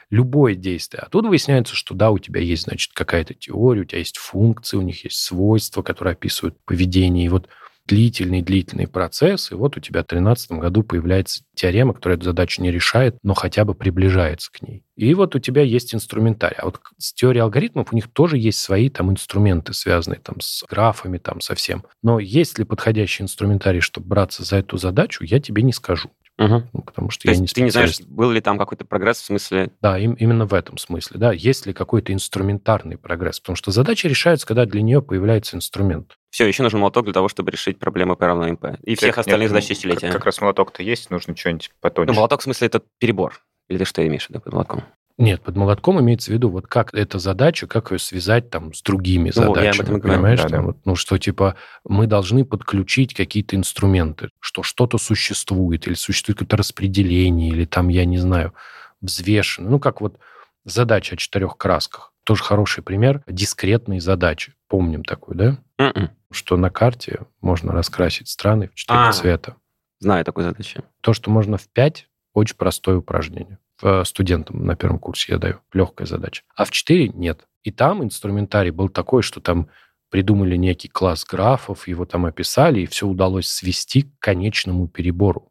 Любое 0.09 0.55
действие. 0.55 1.03
А 1.05 1.11
тут 1.11 1.27
выясняется, 1.27 1.77
что 1.77 1.95
да, 1.95 2.11
у 2.11 2.19
тебя 2.19 2.41
есть, 2.41 2.63
значит, 2.63 2.93
какая-то 2.95 3.35
теория, 3.35 3.83
у 3.83 3.85
тебя 3.85 3.99
есть 3.99 4.17
функции, 4.17 4.79
у 4.79 4.83
них 4.83 5.05
есть 5.05 5.19
свойства, 5.19 5.83
которые 5.83 6.13
описывают 6.13 6.57
поведение. 6.65 7.27
И 7.27 7.29
вот 7.29 7.51
длительный-длительный 7.87 8.87
процесс, 8.87 9.51
и 9.51 9.55
вот 9.55 9.77
у 9.77 9.81
тебя 9.81 10.01
в 10.01 10.07
2013 10.07 10.53
году 10.53 10.83
появляется 10.83 11.43
теорема, 11.55 11.95
которая 11.95 12.17
эту 12.17 12.27
задачу 12.27 12.63
не 12.63 12.71
решает, 12.71 13.17
но 13.23 13.35
хотя 13.35 13.65
бы 13.65 13.75
приближается 13.75 14.51
к 14.53 14.63
ней. 14.63 14.85
И 14.97 15.15
вот 15.15 15.35
у 15.35 15.39
тебя 15.39 15.63
есть 15.63 15.95
инструментарий. 15.95 16.57
А 16.59 16.67
вот 16.67 16.81
с 16.99 17.13
теорией 17.13 17.43
алгоритмов 17.43 17.93
у 17.93 17.97
них 17.97 18.09
тоже 18.09 18.39
есть 18.39 18.59
свои 18.59 18.89
там 18.89 19.11
инструменты, 19.11 19.75
связанные 19.75 20.21
там 20.21 20.41
с 20.41 20.65
графами, 20.69 21.19
там 21.19 21.41
со 21.41 21.55
всем. 21.55 21.85
Но 22.03 22.19
есть 22.19 22.59
ли 22.59 22.65
подходящий 22.65 23.25
инструментарий, 23.25 23.81
чтобы 23.81 24.07
браться 24.07 24.45
за 24.45 24.57
эту 24.57 24.77
задачу, 24.77 25.25
я 25.25 25.41
тебе 25.41 25.63
не 25.63 25.73
скажу. 25.73 26.11
Мгм. 26.39 26.69
Ну, 26.73 26.83
потому 26.83 27.11
что 27.11 27.23
То 27.23 27.29
я 27.29 27.33
есть 27.33 27.43
не 27.43 27.47
ты 27.47 27.61
не 27.63 27.71
знаешь, 27.71 28.01
был 28.01 28.31
ли 28.31 28.41
там 28.41 28.59
какой-то 28.59 28.85
прогресс 28.85 29.21
в 29.21 29.25
смысле... 29.25 29.71
Да, 29.81 29.99
им- 29.99 30.15
именно 30.15 30.47
в 30.47 30.55
этом 30.55 30.79
смысле. 30.79 31.19
Да, 31.19 31.33
есть 31.33 31.67
ли 31.67 31.73
какой-то 31.73 32.13
инструментарный 32.13 32.97
прогресс? 32.97 33.41
Потому 33.41 33.57
что 33.57 33.71
задача 33.71 34.09
решается, 34.09 34.47
когда 34.47 34.65
для 34.65 34.83
нее 34.83 35.03
появляется 35.03 35.57
инструмент. 35.57 36.17
Все, 36.31 36.47
еще 36.47 36.63
нужен 36.63 36.81
молоток 36.81 37.05
для 37.05 37.13
того, 37.13 37.29
чтобы 37.29 37.51
решить 37.51 37.79
проблемы 37.79 38.17
P 38.17 38.27
равно 38.27 38.49
МП. 38.49 38.79
И 38.83 38.95
всех 38.95 39.09
Нет, 39.09 39.19
остальных 39.19 39.51
ну, 39.51 39.55
задач 39.55 39.69
тысячелетия. 39.69 40.07
Как, 40.07 40.17
как 40.17 40.27
раз 40.27 40.41
молоток-то 40.41 40.83
есть, 40.83 41.11
нужно 41.11 41.37
что-нибудь 41.37 41.71
потоньше. 41.81 42.13
Ну, 42.13 42.17
молоток 42.17 42.41
в 42.41 42.45
смысле 42.45 42.67
это 42.69 42.83
перебор. 42.99 43.41
Или 43.69 43.79
ты 43.79 43.85
что 43.85 44.07
имеешь 44.07 44.27
в 44.27 44.31
виду 44.31 44.41
под 44.41 44.53
молотком? 44.55 44.85
Нет, 45.19 45.43
под 45.43 45.57
молотком 45.57 46.01
имеется 46.01 46.31
в 46.31 46.35
виду, 46.35 46.49
вот 46.49 46.67
как 46.67 46.95
эта 46.95 47.19
задача, 47.19 47.67
как 47.67 47.91
ее 47.93 47.99
связать 47.99 48.51
там 48.51 48.73
с 48.75 48.83
другими 48.83 49.31
Ну, 49.35 49.43
я 49.43 49.49
об 49.49 49.55
задачами. 49.57 49.85
и 49.85 49.89
говорю. 50.01 50.03
понимаешь? 50.03 50.41
Да, 50.43 50.49
там 50.49 50.61
да. 50.61 50.67
вот, 50.69 50.79
ну, 50.85 50.97
что 50.97 51.19
типа 51.19 51.57
мы 51.85 52.07
должны 52.07 52.45
подключить 52.45 53.15
какие-то 53.15 53.57
инструменты, 53.57 54.31
что 54.41 54.63
что-то 54.63 54.99
существует, 54.99 55.87
или 55.87 55.95
существует 55.95 56.39
какое-то 56.39 56.57
распределение, 56.57 57.51
или 57.51 57.65
там, 57.65 57.89
я 57.89 58.05
не 58.05 58.19
знаю, 58.19 58.55
взвешено. 59.01 59.69
Ну, 59.71 59.79
как 59.79 60.01
вот 60.01 60.19
задача 60.65 61.15
о 61.15 61.19
четырех 61.19 61.57
красках. 61.57 62.13
Тоже 62.25 62.43
хороший 62.45 62.83
пример 62.85 63.23
дискретной 63.27 63.99
задачи. 64.01 64.55
Помним 64.69 65.03
такую, 65.05 65.37
да? 65.37 65.59
Мгм. 65.79 66.11
что 66.31 66.57
на 66.57 66.71
карте 66.71 67.21
можно 67.43 67.73
раскрасить 67.73 68.29
страны 68.29 68.69
в 68.73 68.75
четыре 68.75 69.01
А. 69.01 69.13
цвета. 69.13 69.57
Знаю 69.99 70.25
такую 70.25 70.45
задачу. 70.45 70.83
То, 71.03 71.13
что 71.13 71.31
можно 71.31 71.59
в 71.59 71.69
пять, 71.69 72.09
очень 72.33 72.57
простое 72.57 72.97
упражнение. 72.97 73.59
В- 73.83 74.05
Студентам 74.05 74.65
на 74.65 74.77
первом 74.77 74.99
курсе 74.99 75.33
я 75.33 75.39
даю. 75.39 75.61
Легкая 75.73 76.07
задача. 76.07 76.43
А 76.57 76.65
в 76.65 76.71
четыре 76.71 77.09
нет. 77.09 77.47
И 77.65 77.71
там 77.71 78.03
инструментарий 78.03 78.71
был 78.71 78.89
такой, 78.89 79.23
что 79.23 79.41
там 79.41 79.69
придумали 80.11 80.57
некий 80.57 80.89
класс 80.89 81.25
графов, 81.25 81.89
его 81.89 82.05
там 82.05 82.27
описали, 82.27 82.81
и 82.81 82.87
все 82.87 83.07
удалось 83.07 83.49
свести 83.49 84.03
к 84.03 84.19
конечному 84.19 84.89
перебору. 84.89 85.51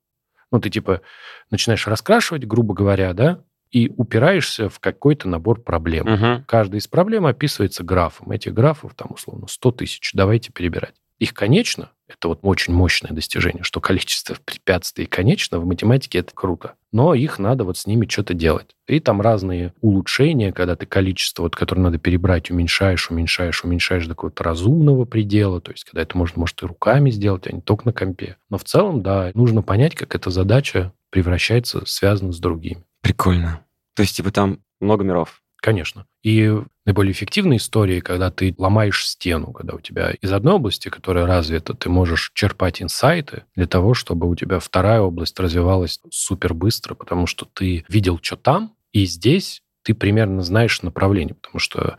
Ну, 0.51 0.59
ты 0.59 0.69
типа 0.69 1.01
начинаешь 1.49 1.87
раскрашивать, 1.87 2.45
грубо 2.45 2.73
говоря, 2.73 3.13
да, 3.13 3.43
и 3.71 3.89
упираешься 3.95 4.69
в 4.69 4.79
какой-то 4.79 5.29
набор 5.29 5.61
проблем. 5.61 6.05
Мгм. 6.07 6.45
Каждая 6.45 6.79
из 6.79 6.87
проблем 6.87 7.25
описывается 7.25 7.83
графом. 7.83 8.31
Этих 8.31 8.53
графов 8.53 8.93
там 8.95 9.11
условно 9.11 9.47
100 9.47 9.71
тысяч. 9.71 10.11
Давайте 10.13 10.51
перебирать. 10.51 10.95
Их 11.21 11.35
конечно, 11.35 11.91
это 12.07 12.29
вот 12.29 12.39
очень 12.41 12.73
мощное 12.73 13.11
достижение, 13.11 13.61
что 13.61 13.79
количество 13.79 14.35
препятствий 14.43 15.05
конечно 15.05 15.59
в 15.59 15.65
математике 15.67 16.17
это 16.17 16.31
круто. 16.33 16.73
Но 16.91 17.13
их 17.13 17.37
надо 17.37 17.63
вот 17.63 17.77
с 17.77 17.85
ними 17.85 18.07
что-то 18.09 18.33
делать. 18.33 18.75
И 18.87 18.99
там 18.99 19.21
разные 19.21 19.75
улучшения, 19.81 20.51
когда 20.51 20.75
ты 20.75 20.87
количество, 20.87 21.43
вот, 21.43 21.55
которое 21.55 21.81
надо 21.81 21.99
перебрать, 21.99 22.49
уменьшаешь, 22.49 23.11
уменьшаешь, 23.11 23.63
уменьшаешь 23.63 24.07
до 24.07 24.15
какого-то 24.15 24.43
разумного 24.43 25.05
предела. 25.05 25.61
То 25.61 25.71
есть, 25.71 25.83
когда 25.83 26.01
это 26.01 26.17
можно, 26.17 26.39
может, 26.39 26.63
и 26.63 26.65
руками 26.65 27.11
сделать, 27.11 27.45
а 27.45 27.51
не 27.51 27.61
только 27.61 27.85
на 27.85 27.93
компе. 27.93 28.37
Но 28.49 28.57
в 28.57 28.63
целом, 28.63 29.03
да, 29.03 29.29
нужно 29.35 29.61
понять, 29.61 29.93
как 29.93 30.15
эта 30.15 30.31
задача 30.31 30.91
превращается, 31.11 31.85
связана 31.85 32.31
с 32.31 32.39
другими. 32.39 32.83
Прикольно. 33.01 33.63
То 33.93 34.01
есть, 34.01 34.17
типа, 34.17 34.31
там 34.31 34.57
много 34.79 35.03
миров. 35.03 35.43
Конечно. 35.61 36.07
И 36.23 36.51
наиболее 36.85 37.11
эффективные 37.13 37.57
истории, 37.57 37.99
когда 37.99 38.31
ты 38.31 38.55
ломаешь 38.57 39.05
стену, 39.05 39.53
когда 39.53 39.75
у 39.75 39.79
тебя 39.79 40.11
из 40.11 40.33
одной 40.33 40.55
области, 40.55 40.89
которая 40.89 41.27
развита, 41.27 41.75
ты 41.75 41.87
можешь 41.87 42.31
черпать 42.33 42.81
инсайты 42.81 43.43
для 43.55 43.67
того, 43.67 43.93
чтобы 43.93 44.27
у 44.27 44.35
тебя 44.35 44.59
вторая 44.59 45.01
область 45.01 45.39
развивалась 45.39 45.99
супер 46.09 46.55
быстро, 46.55 46.95
потому 46.95 47.27
что 47.27 47.45
ты 47.45 47.85
видел, 47.87 48.19
что 48.21 48.37
там, 48.37 48.73
и 48.91 49.05
здесь 49.05 49.61
ты 49.83 49.93
примерно 49.93 50.41
знаешь 50.41 50.81
направление, 50.81 51.35
потому 51.35 51.59
что 51.59 51.97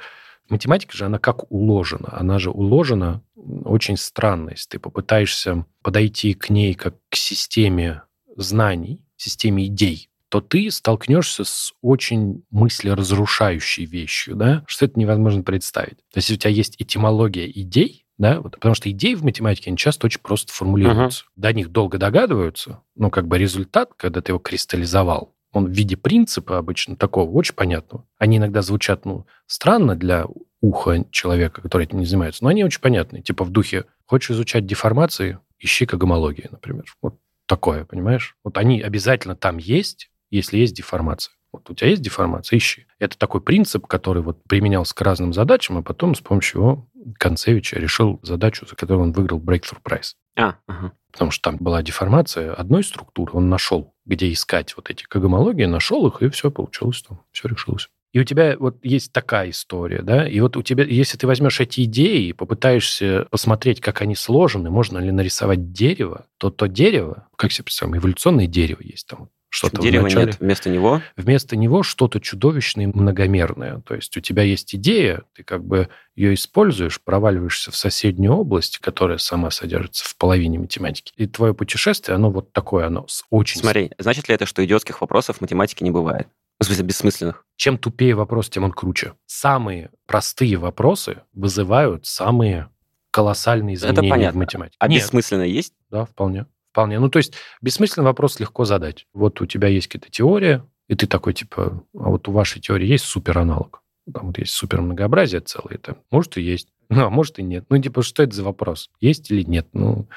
математика 0.48 0.96
же, 0.96 1.06
она 1.06 1.18
как 1.18 1.50
уложена. 1.50 2.08
Она 2.12 2.40
же 2.40 2.50
уложена 2.50 3.22
очень 3.36 3.96
странно. 3.96 4.50
Если 4.50 4.70
ты 4.70 4.78
попытаешься 4.80 5.66
подойти 5.82 6.34
к 6.34 6.50
ней 6.50 6.74
как 6.74 6.96
к 7.08 7.14
системе 7.14 8.02
знаний, 8.36 9.00
системе 9.16 9.66
идей, 9.66 10.08
то 10.32 10.40
ты 10.40 10.70
столкнешься 10.70 11.44
с 11.44 11.74
очень 11.82 12.42
мыслеразрушающей 12.50 13.84
вещью, 13.84 14.34
да, 14.34 14.64
что 14.66 14.86
это 14.86 14.98
невозможно 14.98 15.42
представить. 15.42 15.98
То 16.10 16.16
есть, 16.16 16.30
если 16.30 16.34
у 16.34 16.38
тебя 16.38 16.50
есть 16.52 16.76
этимология 16.78 17.46
идей, 17.48 18.06
да, 18.16 18.40
вот, 18.40 18.52
потому 18.52 18.74
что 18.74 18.90
идеи 18.90 19.12
в 19.12 19.22
математике, 19.24 19.68
они 19.68 19.76
часто 19.76 20.06
очень 20.06 20.22
просто 20.22 20.50
формулируются. 20.50 21.26
До 21.36 21.52
них 21.52 21.70
долго 21.70 21.98
догадываются, 21.98 22.80
но 22.96 23.10
как 23.10 23.28
бы 23.28 23.36
результат, 23.36 23.90
когда 23.94 24.22
ты 24.22 24.32
его 24.32 24.38
кристаллизовал, 24.38 25.34
он 25.52 25.66
в 25.66 25.70
виде 25.70 25.98
принципа 25.98 26.56
обычно 26.56 26.96
такого, 26.96 27.28
очень 27.30 27.54
понятного. 27.54 28.06
Они 28.16 28.38
иногда 28.38 28.62
звучат, 28.62 29.04
ну, 29.04 29.26
странно 29.46 29.96
для 29.96 30.24
уха 30.62 31.04
человека, 31.10 31.60
который 31.60 31.84
этим 31.84 31.98
не 31.98 32.06
занимается, 32.06 32.42
но 32.42 32.48
они 32.48 32.64
очень 32.64 32.80
понятные. 32.80 33.22
Типа 33.22 33.44
в 33.44 33.50
духе, 33.50 33.84
хочешь 34.06 34.30
изучать 34.30 34.64
деформации, 34.64 35.40
ищи 35.58 35.84
когомологии, 35.84 36.48
например. 36.50 36.84
Вот 37.02 37.18
такое, 37.44 37.84
понимаешь? 37.84 38.34
Вот 38.44 38.56
они 38.56 38.80
обязательно 38.80 39.36
там 39.36 39.58
есть, 39.58 40.08
если 40.36 40.58
есть 40.58 40.74
деформация. 40.74 41.32
Вот 41.52 41.68
у 41.68 41.74
тебя 41.74 41.90
есть 41.90 42.02
деформация, 42.02 42.56
ищи. 42.56 42.86
Это 42.98 43.18
такой 43.18 43.42
принцип, 43.42 43.86
который 43.86 44.22
вот 44.22 44.42
применялся 44.44 44.94
к 44.94 45.00
разным 45.02 45.32
задачам, 45.32 45.78
а 45.78 45.82
потом 45.82 46.14
с 46.14 46.20
помощью 46.20 46.60
его 46.60 46.88
Концевича 47.18 47.78
решил 47.78 48.20
задачу, 48.22 48.66
за 48.66 48.74
которую 48.74 49.04
он 49.04 49.12
выиграл 49.12 49.38
Breakthrough 49.38 49.82
Prize. 49.84 50.12
А, 50.36 50.56
ага. 50.66 50.92
Потому 51.10 51.30
что 51.30 51.50
там 51.50 51.58
была 51.58 51.82
деформация 51.82 52.54
одной 52.54 52.82
структуры, 52.82 53.32
он 53.34 53.50
нашел, 53.50 53.94
где 54.06 54.32
искать 54.32 54.74
вот 54.76 54.88
эти 54.88 55.04
когомологии, 55.04 55.64
нашел 55.64 56.06
их, 56.06 56.22
и 56.22 56.30
все 56.30 56.50
получилось 56.50 57.02
там, 57.02 57.20
все 57.32 57.48
решилось. 57.48 57.90
И 58.12 58.20
у 58.20 58.24
тебя 58.24 58.56
вот 58.58 58.76
есть 58.82 59.12
такая 59.12 59.50
история, 59.50 60.02
да, 60.02 60.28
и 60.28 60.38
вот 60.40 60.56
у 60.56 60.62
тебя, 60.62 60.84
если 60.84 61.16
ты 61.16 61.26
возьмешь 61.26 61.60
эти 61.60 61.84
идеи 61.84 62.28
и 62.28 62.32
попытаешься 62.34 63.26
посмотреть, 63.30 63.80
как 63.80 64.02
они 64.02 64.14
сложены, 64.14 64.70
можно 64.70 64.98
ли 64.98 65.10
нарисовать 65.10 65.72
дерево, 65.72 66.26
то 66.38 66.50
то 66.50 66.66
дерево, 66.66 67.28
как 67.36 67.52
себе 67.52 67.64
представим, 67.64 67.96
эволюционное 67.96 68.46
дерево 68.46 68.80
есть 68.82 69.06
там, 69.06 69.30
что-то 69.68 69.82
Дерева 69.82 70.02
вначале. 70.02 70.26
нет 70.26 70.40
вместо 70.40 70.70
него. 70.70 71.02
Вместо 71.16 71.56
него 71.56 71.82
что-то 71.82 72.20
чудовищное 72.20 72.84
и 72.84 72.88
многомерное. 72.88 73.80
То 73.80 73.94
есть 73.94 74.16
у 74.16 74.20
тебя 74.20 74.42
есть 74.42 74.74
идея, 74.74 75.22
ты 75.34 75.42
как 75.42 75.64
бы 75.64 75.88
ее 76.14 76.34
используешь, 76.34 77.00
проваливаешься 77.00 77.70
в 77.70 77.76
соседнюю 77.76 78.34
область, 78.34 78.78
которая 78.78 79.18
сама 79.18 79.50
содержится 79.50 80.04
в 80.04 80.16
половине 80.16 80.58
математики. 80.58 81.12
И 81.16 81.26
твое 81.26 81.54
путешествие, 81.54 82.14
оно 82.16 82.30
вот 82.30 82.52
такое, 82.52 82.86
оно 82.86 83.06
с 83.08 83.24
очень... 83.30 83.60
Смотри, 83.60 83.90
значит 83.98 84.28
ли 84.28 84.34
это, 84.34 84.46
что 84.46 84.64
идиотских 84.64 85.00
вопросов 85.00 85.38
в 85.38 85.40
математике 85.40 85.84
не 85.84 85.90
бывает? 85.90 86.28
В 86.60 86.64
смысле, 86.64 86.84
бессмысленных. 86.84 87.44
Чем 87.56 87.76
тупее 87.78 88.14
вопрос, 88.14 88.48
тем 88.48 88.64
он 88.64 88.72
круче. 88.72 89.14
Самые 89.26 89.90
простые 90.06 90.56
вопросы 90.58 91.22
вызывают 91.32 92.06
самые 92.06 92.68
колоссальные 93.10 93.76
Это 93.76 93.86
изменения 93.86 94.08
в 94.08 94.10
понятно. 94.10 94.40
математике. 94.40 94.76
А 94.78 94.88
Нет, 94.88 95.02
бессмысленно 95.02 95.42
есть? 95.42 95.74
да, 95.90 96.04
вполне. 96.04 96.46
Вполне. 96.72 96.98
Ну, 96.98 97.10
то 97.10 97.18
есть 97.18 97.34
бессмысленный 97.60 98.06
вопрос 98.06 98.40
легко 98.40 98.64
задать. 98.64 99.06
Вот 99.12 99.42
у 99.42 99.46
тебя 99.46 99.68
есть 99.68 99.88
какая-то 99.88 100.10
теория, 100.10 100.66
и 100.88 100.94
ты 100.94 101.06
такой, 101.06 101.34
типа, 101.34 101.84
а 101.94 102.08
вот 102.08 102.28
у 102.28 102.32
вашей 102.32 102.62
теории 102.62 102.86
есть 102.86 103.04
супераналог. 103.04 103.82
Там 104.12 104.28
вот 104.28 104.38
есть 104.38 104.52
супермногообразие 104.54 105.42
целое. 105.42 105.76
Там, 105.76 105.98
может, 106.10 106.36
и 106.38 106.42
есть. 106.42 106.68
Ну, 106.88 107.06
а 107.06 107.10
может, 107.10 107.38
и 107.38 107.42
нет. 107.42 107.64
Ну, 107.70 107.78
типа, 107.80 108.02
что 108.02 108.22
это 108.22 108.34
за 108.34 108.44
вопрос? 108.44 108.90
Есть 109.00 109.30
или 109.30 109.42
нет? 109.44 109.66
Ну, 109.72 110.08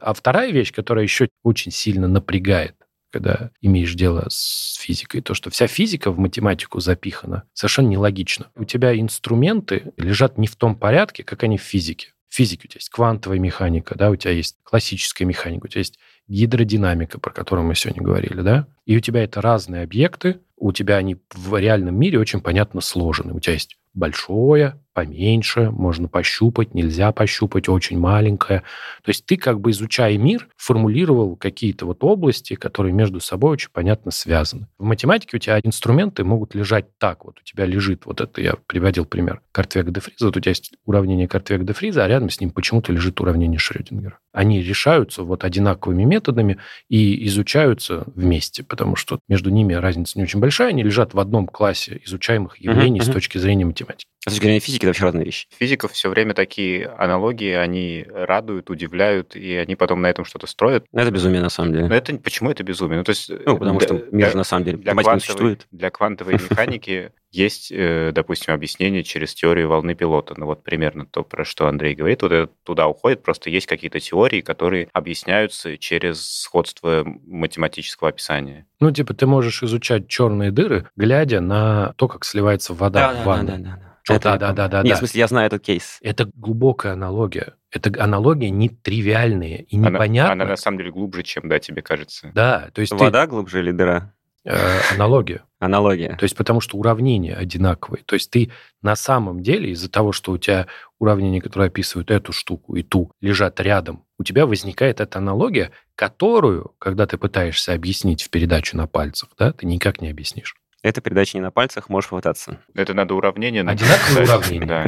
а 0.00 0.14
вторая 0.14 0.50
вещь, 0.50 0.72
которая 0.72 1.02
еще 1.02 1.28
очень 1.42 1.70
сильно 1.70 2.08
напрягает, 2.08 2.74
когда 3.10 3.50
имеешь 3.60 3.92
дело 3.92 4.26
с 4.30 4.78
физикой, 4.80 5.20
то, 5.20 5.34
что 5.34 5.50
вся 5.50 5.66
физика 5.66 6.10
в 6.10 6.18
математику 6.18 6.80
запихана 6.80 7.42
совершенно 7.52 7.88
нелогично. 7.88 8.46
У 8.54 8.64
тебя 8.64 8.98
инструменты 8.98 9.92
лежат 9.98 10.38
не 10.38 10.46
в 10.46 10.56
том 10.56 10.74
порядке, 10.74 11.22
как 11.22 11.42
они 11.42 11.58
в 11.58 11.62
физике. 11.62 12.12
В 12.28 12.34
физике 12.34 12.62
у 12.66 12.68
тебя 12.68 12.78
есть 12.78 12.90
квантовая 12.90 13.38
механика, 13.38 13.96
да, 13.96 14.10
у 14.10 14.16
тебя 14.16 14.32
есть 14.32 14.56
классическая 14.62 15.24
механика, 15.24 15.66
у 15.66 15.68
тебя 15.68 15.80
есть 15.80 15.98
гидродинамика, 16.28 17.20
про 17.20 17.30
которую 17.30 17.66
мы 17.66 17.74
сегодня 17.74 18.02
говорили, 18.02 18.40
да, 18.42 18.66
и 18.84 18.96
у 18.96 19.00
тебя 19.00 19.22
это 19.22 19.40
разные 19.40 19.82
объекты, 19.82 20.40
у 20.56 20.72
тебя 20.72 20.96
они 20.96 21.16
в 21.32 21.56
реальном 21.56 21.98
мире 21.98 22.18
очень 22.18 22.40
понятно 22.40 22.80
сложены. 22.80 23.34
У 23.34 23.40
тебя 23.40 23.54
есть 23.54 23.76
большое, 23.96 24.78
поменьше, 24.96 25.70
можно 25.70 26.08
пощупать, 26.08 26.72
нельзя 26.72 27.12
пощупать, 27.12 27.68
очень 27.68 27.98
маленькое. 27.98 28.62
То 29.02 29.10
есть 29.10 29.26
ты 29.26 29.36
как 29.36 29.60
бы 29.60 29.70
изучая 29.70 30.16
мир, 30.16 30.48
формулировал 30.56 31.36
какие-то 31.36 31.84
вот 31.84 32.02
области, 32.02 32.54
которые 32.54 32.94
между 32.94 33.20
собой 33.20 33.52
очень 33.52 33.68
понятно 33.70 34.10
связаны. 34.10 34.68
В 34.78 34.84
математике 34.84 35.36
у 35.36 35.38
тебя 35.40 35.60
инструменты 35.62 36.24
могут 36.24 36.54
лежать 36.54 36.86
так. 36.96 37.26
Вот 37.26 37.38
у 37.38 37.42
тебя 37.42 37.66
лежит, 37.66 38.06
вот 38.06 38.22
это 38.22 38.40
я 38.40 38.54
приводил 38.66 39.04
пример, 39.04 39.42
Картвега 39.52 39.90
де 39.90 40.00
Фриза. 40.00 40.24
Вот 40.24 40.36
у 40.38 40.40
тебя 40.40 40.50
есть 40.52 40.72
уравнение 40.86 41.28
Картвега 41.28 41.64
де 41.64 41.74
Фриза, 41.74 42.02
а 42.02 42.08
рядом 42.08 42.30
с 42.30 42.40
ним 42.40 42.50
почему-то 42.50 42.90
лежит 42.90 43.20
уравнение 43.20 43.58
Шрёдингера. 43.58 44.18
Они 44.32 44.62
решаются 44.62 45.24
вот 45.24 45.44
одинаковыми 45.44 46.04
методами 46.04 46.56
и 46.88 47.26
изучаются 47.26 48.04
вместе, 48.14 48.62
потому 48.62 48.96
что 48.96 49.18
между 49.28 49.50
ними 49.50 49.74
разница 49.74 50.18
не 50.18 50.24
очень 50.24 50.40
большая, 50.40 50.70
они 50.70 50.82
лежат 50.82 51.12
в 51.12 51.20
одном 51.20 51.46
классе 51.46 52.00
изучаемых 52.06 52.56
явлений 52.58 53.00
Мгм, 53.00 53.10
с 53.10 53.12
точки 53.12 53.36
зрения 53.36 53.66
математики. 53.66 53.85
much. 53.88 54.04
С 54.28 54.32
точки 54.32 54.42
зрения 54.44 54.58
физики 54.60 54.82
это 54.82 54.88
вообще 54.88 55.04
разные 55.04 55.24
вещи. 55.24 55.46
Физиков 55.56 55.92
все 55.92 56.08
время 56.10 56.34
такие 56.34 56.86
аналогии, 56.88 57.52
они 57.52 58.04
радуют, 58.12 58.70
удивляют, 58.70 59.36
и 59.36 59.54
они 59.54 59.76
потом 59.76 60.02
на 60.02 60.08
этом 60.08 60.24
что-то 60.24 60.48
строят. 60.48 60.84
Это 60.92 61.10
безумие 61.12 61.40
на 61.42 61.48
самом 61.48 61.72
деле. 61.72 61.86
Но 61.86 61.94
это 61.94 62.16
почему 62.16 62.50
это 62.50 62.64
безумие? 62.64 62.98
Ну, 62.98 63.04
то 63.04 63.10
есть, 63.10 63.30
Ну, 63.30 63.56
потому 63.56 63.78
для- 63.78 63.86
что 63.86 63.94
мир 64.10 64.26
же 64.26 64.32
для- 64.32 64.38
на 64.38 64.44
самом 64.44 64.64
деле 64.64 64.78
для 64.78 64.92
квантовой, 64.92 65.20
существует. 65.20 65.66
для 65.70 65.90
квантовой 65.90 66.32
механики 66.74 67.12
есть, 67.30 67.70
э, 67.70 68.10
допустим, 68.12 68.52
объяснение 68.54 69.04
через 69.04 69.32
теорию 69.34 69.68
волны 69.68 69.94
пилота. 69.94 70.34
Ну 70.36 70.46
вот 70.46 70.64
примерно 70.64 71.06
то, 71.06 71.22
про 71.22 71.44
что 71.44 71.68
Андрей 71.68 71.94
говорит, 71.94 72.22
вот 72.22 72.32
это 72.32 72.52
туда 72.64 72.88
уходит. 72.88 73.22
Просто 73.22 73.48
есть 73.50 73.66
какие-то 73.66 74.00
теории, 74.00 74.40
которые 74.40 74.88
объясняются 74.92 75.76
через 75.78 76.40
сходство 76.40 77.04
математического 77.26 78.08
описания. 78.08 78.66
Ну, 78.80 78.90
типа, 78.90 79.14
ты 79.14 79.26
можешь 79.26 79.62
изучать 79.62 80.08
черные 80.08 80.50
дыры, 80.50 80.88
глядя 80.96 81.40
на 81.40 81.92
то, 81.96 82.08
как 82.08 82.24
сливается 82.24 82.74
вода 82.74 83.12
в 83.22 83.24
ванну. 83.24 83.58
да. 83.58 83.80
Что 84.06 84.14
Это 84.14 84.38
да, 84.38 84.38
да, 84.38 84.52
да, 84.52 84.68
да, 84.68 84.82
Нет, 84.82 84.90
да. 84.90 84.94
в 84.94 84.98
смысле, 85.00 85.18
я 85.18 85.26
знаю 85.26 85.48
этот 85.48 85.64
кейс. 85.64 85.98
Это 86.00 86.30
глубокая 86.34 86.92
аналогия. 86.92 87.54
Это 87.72 87.90
аналогия 88.00 88.50
нетривиальная 88.50 89.56
и 89.56 89.76
Она, 89.76 89.90
непонятная. 89.90 90.32
она 90.32 90.44
на 90.44 90.56
самом 90.56 90.78
деле 90.78 90.92
глубже, 90.92 91.24
чем, 91.24 91.48
да, 91.48 91.58
тебе 91.58 91.82
кажется. 91.82 92.30
Да, 92.32 92.70
то 92.72 92.80
есть 92.82 92.92
ты- 92.92 92.98
Вода 92.98 93.26
глубже 93.26 93.58
или 93.58 93.72
дыра? 93.72 94.12
э, 94.44 94.56
аналогия. 94.94 95.42
Аналогия. 95.58 96.14
То 96.20 96.22
есть 96.22 96.36
потому 96.36 96.60
что 96.60 96.76
уравнения 96.78 97.34
одинаковые. 97.34 98.04
То 98.04 98.14
есть 98.14 98.30
ты 98.30 98.52
на 98.80 98.94
самом 98.94 99.42
деле 99.42 99.70
из-за 99.72 99.90
того, 99.90 100.12
что 100.12 100.30
у 100.30 100.38
тебя 100.38 100.68
уравнения, 101.00 101.40
которые 101.40 101.66
описывают 101.66 102.12
эту 102.12 102.32
штуку 102.32 102.76
и 102.76 102.84
ту, 102.84 103.10
лежат 103.20 103.58
рядом, 103.58 104.04
у 104.20 104.22
тебя 104.22 104.46
возникает 104.46 105.00
эта 105.00 105.18
аналогия, 105.18 105.72
которую, 105.96 106.74
когда 106.78 107.08
ты 107.08 107.18
пытаешься 107.18 107.72
объяснить 107.72 108.22
в 108.22 108.30
передачу 108.30 108.76
на 108.76 108.86
пальцах, 108.86 109.30
да, 109.36 109.52
ты 109.52 109.66
никак 109.66 110.00
не 110.00 110.10
объяснишь. 110.10 110.54
Это 110.86 111.00
передача 111.00 111.36
не 111.36 111.42
на 111.42 111.50
пальцах, 111.50 111.88
можешь 111.88 112.10
попытаться. 112.10 112.60
Это 112.72 112.94
надо 112.94 113.14
уравнение... 113.14 113.62
Одинаковые 113.62 114.20
написать, 114.20 114.28
уравнения. 114.28 114.66
Да, 114.66 114.86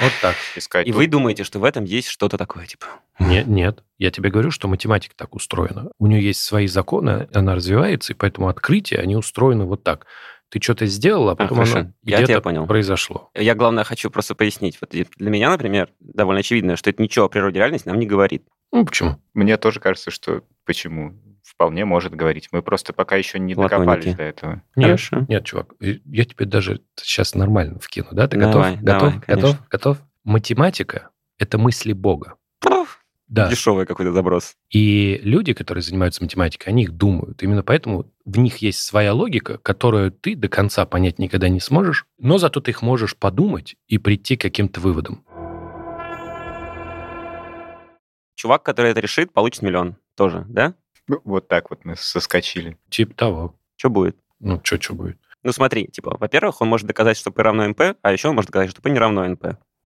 Вот 0.00 0.12
так. 0.22 0.36
искать. 0.54 0.86
И 0.86 0.92
вы 0.92 1.08
думаете, 1.08 1.42
что 1.42 1.58
в 1.58 1.64
этом 1.64 1.82
есть 1.82 2.06
что-то 2.06 2.38
такое, 2.38 2.66
типа... 2.66 2.86
Нет, 3.18 3.48
нет. 3.48 3.82
Я 3.98 4.12
тебе 4.12 4.30
говорю, 4.30 4.52
что 4.52 4.68
математика 4.68 5.16
так 5.16 5.34
устроена. 5.34 5.90
У 5.98 6.06
нее 6.06 6.22
есть 6.22 6.40
свои 6.40 6.68
законы, 6.68 7.28
она 7.34 7.56
развивается, 7.56 8.12
и 8.12 8.16
поэтому 8.16 8.46
открытия, 8.46 8.98
они 8.98 9.16
устроены 9.16 9.64
вот 9.64 9.82
так. 9.82 10.06
Ты 10.50 10.60
что-то 10.62 10.86
сделал, 10.86 11.30
а 11.30 11.34
потом 11.34 11.56
хорошо. 11.56 11.78
оно 11.78 11.92
Я 12.04 12.18
где-то 12.18 12.32
тебя 12.34 12.40
понял. 12.42 12.66
произошло. 12.68 13.30
Я, 13.34 13.56
главное, 13.56 13.82
хочу 13.82 14.08
просто 14.08 14.36
пояснить. 14.36 14.78
Вот 14.80 14.90
для 14.90 15.30
меня, 15.30 15.50
например, 15.50 15.88
довольно 15.98 16.40
очевидно, 16.40 16.76
что 16.76 16.90
это 16.90 17.02
ничего 17.02 17.24
о 17.24 17.28
природе 17.28 17.58
реальности 17.58 17.88
нам 17.88 17.98
не 17.98 18.06
говорит. 18.06 18.44
Ну, 18.70 18.86
почему? 18.86 19.16
Мне 19.34 19.56
тоже 19.56 19.80
кажется, 19.80 20.12
что 20.12 20.42
почему? 20.64 21.14
Вполне 21.60 21.84
может 21.84 22.14
говорить. 22.14 22.48
Мы 22.52 22.62
просто 22.62 22.94
пока 22.94 23.16
еще 23.16 23.38
не 23.38 23.54
Платоники. 23.54 23.86
докопались 23.86 24.14
до 24.14 24.22
этого. 24.22 24.62
Нет, 24.76 24.86
Хорошо. 24.86 25.26
нет, 25.28 25.44
чувак, 25.44 25.74
э, 25.82 25.96
я 26.06 26.24
тебе 26.24 26.46
даже 26.46 26.80
сейчас 26.96 27.34
нормально 27.34 27.78
вкину, 27.80 28.08
да? 28.12 28.26
Ты 28.28 28.38
Давай, 28.38 28.76
готов? 28.76 28.82
давай, 28.82 28.98
готов? 28.98 29.24
конечно. 29.26 29.48
готов? 29.50 29.68
Готов? 29.68 29.98
Математика— 30.24 31.10
это 31.38 31.58
мысли 31.58 31.92
Бога. 31.92 32.36
Да. 33.28 33.50
Дешевый 33.50 33.84
какой-то 33.84 34.10
заброс. 34.12 34.54
И 34.70 35.20
люди, 35.22 35.52
которые 35.52 35.82
занимаются 35.82 36.22
математикой, 36.24 36.72
они 36.72 36.84
их 36.84 36.92
думают. 36.92 37.42
Именно 37.42 37.62
поэтому 37.62 38.10
в 38.24 38.38
них 38.38 38.56
есть 38.56 38.80
своя 38.80 39.12
логика, 39.12 39.58
которую 39.58 40.12
ты 40.12 40.36
до 40.36 40.48
конца 40.48 40.86
понять 40.86 41.18
никогда 41.18 41.50
не 41.50 41.60
сможешь, 41.60 42.06
но 42.16 42.38
зато 42.38 42.60
ты 42.60 42.70
их 42.70 42.80
можешь 42.80 43.14
подумать 43.14 43.76
и 43.86 43.98
прийти 43.98 44.38
к 44.38 44.40
каким-то 44.40 44.80
выводам. 44.80 45.26
Чувак, 48.34 48.62
который 48.62 48.92
это 48.92 49.00
решит, 49.00 49.34
получит 49.34 49.60
миллион. 49.60 49.96
Тоже, 50.16 50.46
да? 50.48 50.74
Ну, 51.10 51.20
Вот 51.24 51.48
так 51.48 51.70
вот 51.70 51.84
мы 51.84 51.96
соскочили. 51.96 52.78
Типа 52.88 53.14
того. 53.14 53.54
Что 53.76 53.90
будет? 53.90 54.16
Ну, 54.38 54.60
что, 54.62 54.80
что 54.80 54.94
будет? 54.94 55.18
Ну, 55.42 55.52
смотри, 55.52 55.88
типа, 55.88 56.16
во-первых, 56.20 56.60
он 56.60 56.68
может 56.68 56.86
доказать, 56.86 57.16
что 57.16 57.30
P 57.32 57.42
равно 57.42 57.66
НП, 57.66 57.80
а 58.02 58.12
еще 58.12 58.28
он 58.28 58.36
может 58.36 58.50
доказать, 58.50 58.70
что 58.70 58.80
P 58.80 58.90
не 58.90 58.98
равно 58.98 59.26
НП. 59.26 59.56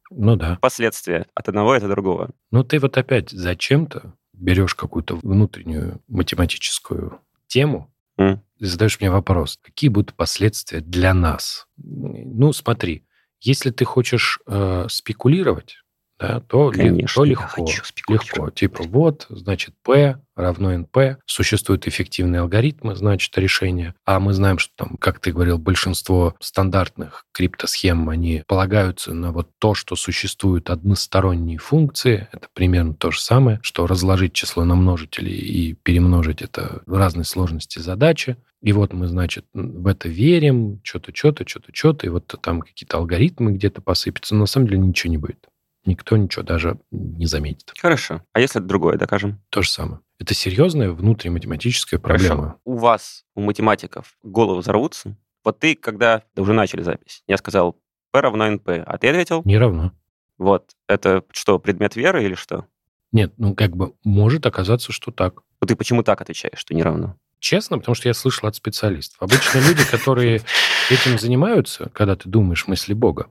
Ну 0.09 0.35
да. 0.35 0.57
Последствия 0.61 1.27
от 1.35 1.49
одного 1.49 1.75
и 1.75 1.77
от 1.77 1.87
другого. 1.87 2.31
Но 2.51 2.63
ты 2.63 2.79
вот 2.79 2.97
опять 2.97 3.29
зачем-то 3.29 4.13
берешь 4.33 4.73
какую-то 4.73 5.17
внутреннюю 5.17 6.01
математическую 6.07 7.19
тему 7.47 7.93
М. 8.17 8.41
и 8.57 8.65
задаешь 8.65 8.99
мне 8.99 9.11
вопрос, 9.11 9.59
какие 9.61 9.89
будут 9.89 10.15
последствия 10.15 10.81
для 10.81 11.13
нас? 11.13 11.67
Ну, 11.77 12.53
смотри, 12.53 13.05
если 13.39 13.69
ты 13.71 13.85
хочешь 13.85 14.39
э, 14.47 14.85
спекулировать, 14.89 15.82
да, 16.19 16.39
то, 16.41 16.71
ли- 16.71 16.77
Конечно, 16.77 17.15
то 17.21 17.25
я 17.25 17.31
легко. 17.31 17.47
хочу. 17.47 17.83
Легко. 18.07 18.49
Типа 18.49 18.83
вот, 18.83 19.25
значит, 19.29 19.73
P 19.83 20.17
равно 20.35 20.73
NP. 20.73 21.17
Существуют 21.25 21.87
эффективные 21.87 22.41
алгоритмы, 22.41 22.95
значит, 22.95 23.37
решения. 23.37 23.93
А 24.05 24.19
мы 24.19 24.33
знаем, 24.33 24.57
что 24.57 24.73
там, 24.75 24.97
как 24.97 25.19
ты 25.19 25.31
говорил, 25.31 25.57
большинство 25.57 26.35
стандартных 26.39 27.25
криптосхем, 27.33 28.09
они 28.09 28.43
полагаются 28.47 29.13
на 29.13 29.31
вот 29.31 29.49
то, 29.59 29.73
что 29.73 29.95
существуют 29.95 30.69
односторонние 30.69 31.57
функции. 31.57 32.27
Это 32.31 32.47
примерно 32.53 32.93
то 32.93 33.11
же 33.11 33.19
самое, 33.19 33.59
что 33.61 33.85
разложить 33.87 34.33
число 34.33 34.63
на 34.63 34.75
множители 34.75 35.29
и 35.29 35.73
перемножить 35.73 36.41
это 36.41 36.81
разной 36.87 37.25
сложности 37.25 37.79
задачи. 37.79 38.37
И 38.61 38.71
вот 38.71 38.93
мы, 38.93 39.07
значит, 39.07 39.45
в 39.53 39.87
это 39.87 40.07
верим, 40.07 40.79
что-то, 40.83 41.11
что-то, 41.13 41.45
что-то, 41.47 41.71
что-то, 41.73 42.05
и 42.07 42.09
вот 42.09 42.33
там 42.41 42.61
какие-то 42.61 42.97
алгоритмы 42.97 43.51
где-то 43.51 43.81
посыпятся. 43.81 44.35
Но 44.35 44.41
на 44.41 44.45
самом 44.45 44.67
деле 44.67 44.79
ничего 44.79 45.11
не 45.11 45.17
будет. 45.17 45.47
Никто 45.85 46.15
ничего 46.17 46.43
даже 46.43 46.79
не 46.91 47.25
заметит. 47.25 47.73
Хорошо. 47.79 48.21
А 48.31 48.39
если 48.39 48.59
это 48.61 48.67
другое, 48.67 48.97
докажем? 48.97 49.41
То 49.49 49.61
же 49.61 49.69
самое. 49.69 49.99
Это 50.19 50.33
серьезная 50.33 50.91
внутриматематическая 50.91 51.99
проблема. 51.99 52.35
Хорошо. 52.41 52.59
У 52.63 52.77
вас, 52.77 53.25
у 53.35 53.41
математиков, 53.41 54.15
головы 54.23 54.59
взорвутся. 54.61 55.17
Вот 55.43 55.59
ты, 55.59 55.75
когда 55.75 56.23
да, 56.35 56.41
уже 56.41 56.53
начали 56.53 56.81
запись, 56.81 57.23
я 57.27 57.35
сказал 57.37 57.77
P 58.11 58.21
равно 58.21 58.47
NP, 58.47 58.81
а 58.85 58.97
ты 58.97 59.09
ответил, 59.09 59.41
Не 59.43 59.57
равно. 59.57 59.91
вот, 60.37 60.71
это 60.87 61.23
что, 61.31 61.59
предмет 61.59 61.95
веры 61.97 62.23
или 62.23 62.35
что? 62.35 62.65
Нет, 63.11 63.33
ну 63.37 63.53
как 63.53 63.75
бы 63.75 63.93
может 64.05 64.45
оказаться, 64.45 64.91
что 64.93 65.11
так. 65.11 65.41
Ну 65.61 65.67
ты 65.67 65.75
почему 65.75 66.01
так 66.03 66.21
отвечаешь, 66.21 66.57
что 66.57 66.73
не 66.73 66.81
равно? 66.83 67.17
Честно, 67.39 67.77
потому 67.77 67.93
что 67.93 68.07
я 68.07 68.13
слышал 68.13 68.47
от 68.47 68.55
специалистов. 68.55 69.17
Обычно 69.21 69.59
люди, 69.59 69.83
которые 69.83 70.41
этим 70.89 71.17
занимаются, 71.19 71.89
когда 71.93 72.15
ты 72.15 72.29
думаешь 72.29 72.67
мысли 72.67 72.93
Бога, 72.93 73.27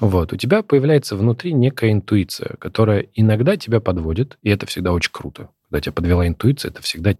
вот, 0.00 0.32
у 0.32 0.36
тебя 0.36 0.62
появляется 0.62 1.16
внутри 1.16 1.52
некая 1.52 1.90
интуиция, 1.92 2.54
которая 2.58 3.06
иногда 3.14 3.56
тебя 3.56 3.80
подводит, 3.80 4.38
и 4.42 4.50
это 4.50 4.64
всегда 4.66 4.92
очень 4.92 5.10
круто. 5.12 5.48
Когда 5.68 5.80
тебя 5.80 5.92
подвела 5.92 6.26
интуиция, 6.28 6.70
это 6.70 6.82
всегда 6.82 7.14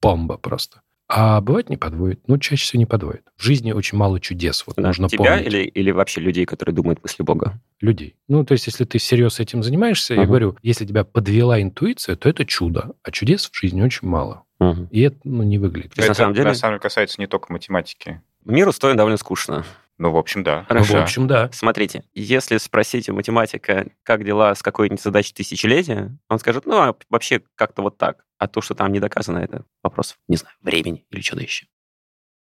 бомба 0.00 0.38
просто. 0.38 0.80
А 1.14 1.42
бывает 1.42 1.68
не 1.68 1.76
подводит. 1.76 2.20
Ну, 2.26 2.38
чаще 2.38 2.64
всего 2.64 2.78
не 2.78 2.86
подводит. 2.86 3.20
В 3.36 3.42
жизни 3.44 3.72
очень 3.72 3.98
мало 3.98 4.18
чудес. 4.18 4.64
Вот 4.66 4.76
Да, 4.76 4.82
нужно 4.86 5.10
тебя 5.10 5.32
помнить. 5.36 5.46
или, 5.46 5.58
или 5.64 5.90
вообще 5.90 6.22
людей, 6.22 6.46
которые 6.46 6.74
думают 6.74 7.02
мысли 7.02 7.22
Бога? 7.22 7.60
людей. 7.82 8.14
Ну, 8.28 8.44
то 8.46 8.52
есть, 8.52 8.66
если 8.66 8.84
ты 8.84 8.96
всерьез 8.96 9.38
этим 9.40 9.62
занимаешься, 9.62 10.14
я 10.14 10.20
Мгм. 10.20 10.28
говорю, 10.28 10.56
если 10.62 10.86
тебя 10.86 11.04
подвела 11.04 11.60
интуиция, 11.60 12.16
то 12.16 12.30
это 12.30 12.46
чудо. 12.46 12.92
А 13.02 13.10
чудес 13.10 13.50
в 13.50 13.54
жизни 13.54 13.82
очень 13.82 14.08
мало. 14.08 14.44
Мгм. 14.60 14.88
И 14.90 15.00
это 15.02 15.18
ну, 15.24 15.42
не 15.42 15.58
выглядит. 15.58 15.90
То 15.92 15.98
есть, 16.00 16.08
на 16.08 16.12
Это, 16.12 16.14
самом 16.14 16.34
деле- 16.34 16.48
на 16.48 16.54
самом 16.54 16.74
деле 16.74 16.80
касается 16.80 17.20
не 17.20 17.26
только 17.26 17.52
математики. 17.52 18.22
Мир 18.44 18.68
устроен 18.68 18.96
довольно 18.96 19.16
скучно. 19.16 19.64
Ну, 19.98 20.10
в 20.10 20.16
общем, 20.16 20.42
да. 20.42 20.60
Ну, 20.60 20.66
Хорошо. 20.66 20.98
в 20.98 21.02
общем, 21.02 21.26
да. 21.28 21.50
Смотрите, 21.52 22.04
если 22.12 22.56
спросить 22.56 23.08
у 23.08 23.14
математика, 23.14 23.86
как 24.02 24.24
дела 24.24 24.54
с 24.54 24.62
какой-нибудь 24.62 25.00
задачей 25.00 25.32
тысячелетия, 25.32 26.16
он 26.28 26.38
скажет, 26.38 26.66
ну, 26.66 26.76
а 26.78 26.96
вообще 27.08 27.42
как-то 27.54 27.82
вот 27.82 27.98
так. 27.98 28.24
А 28.38 28.48
то, 28.48 28.60
что 28.60 28.74
там 28.74 28.92
не 28.92 28.98
доказано, 28.98 29.38
это 29.38 29.64
вопрос, 29.82 30.16
не 30.26 30.36
знаю, 30.36 30.56
времени 30.60 31.06
или 31.10 31.20
чего-то 31.20 31.44
еще. 31.44 31.66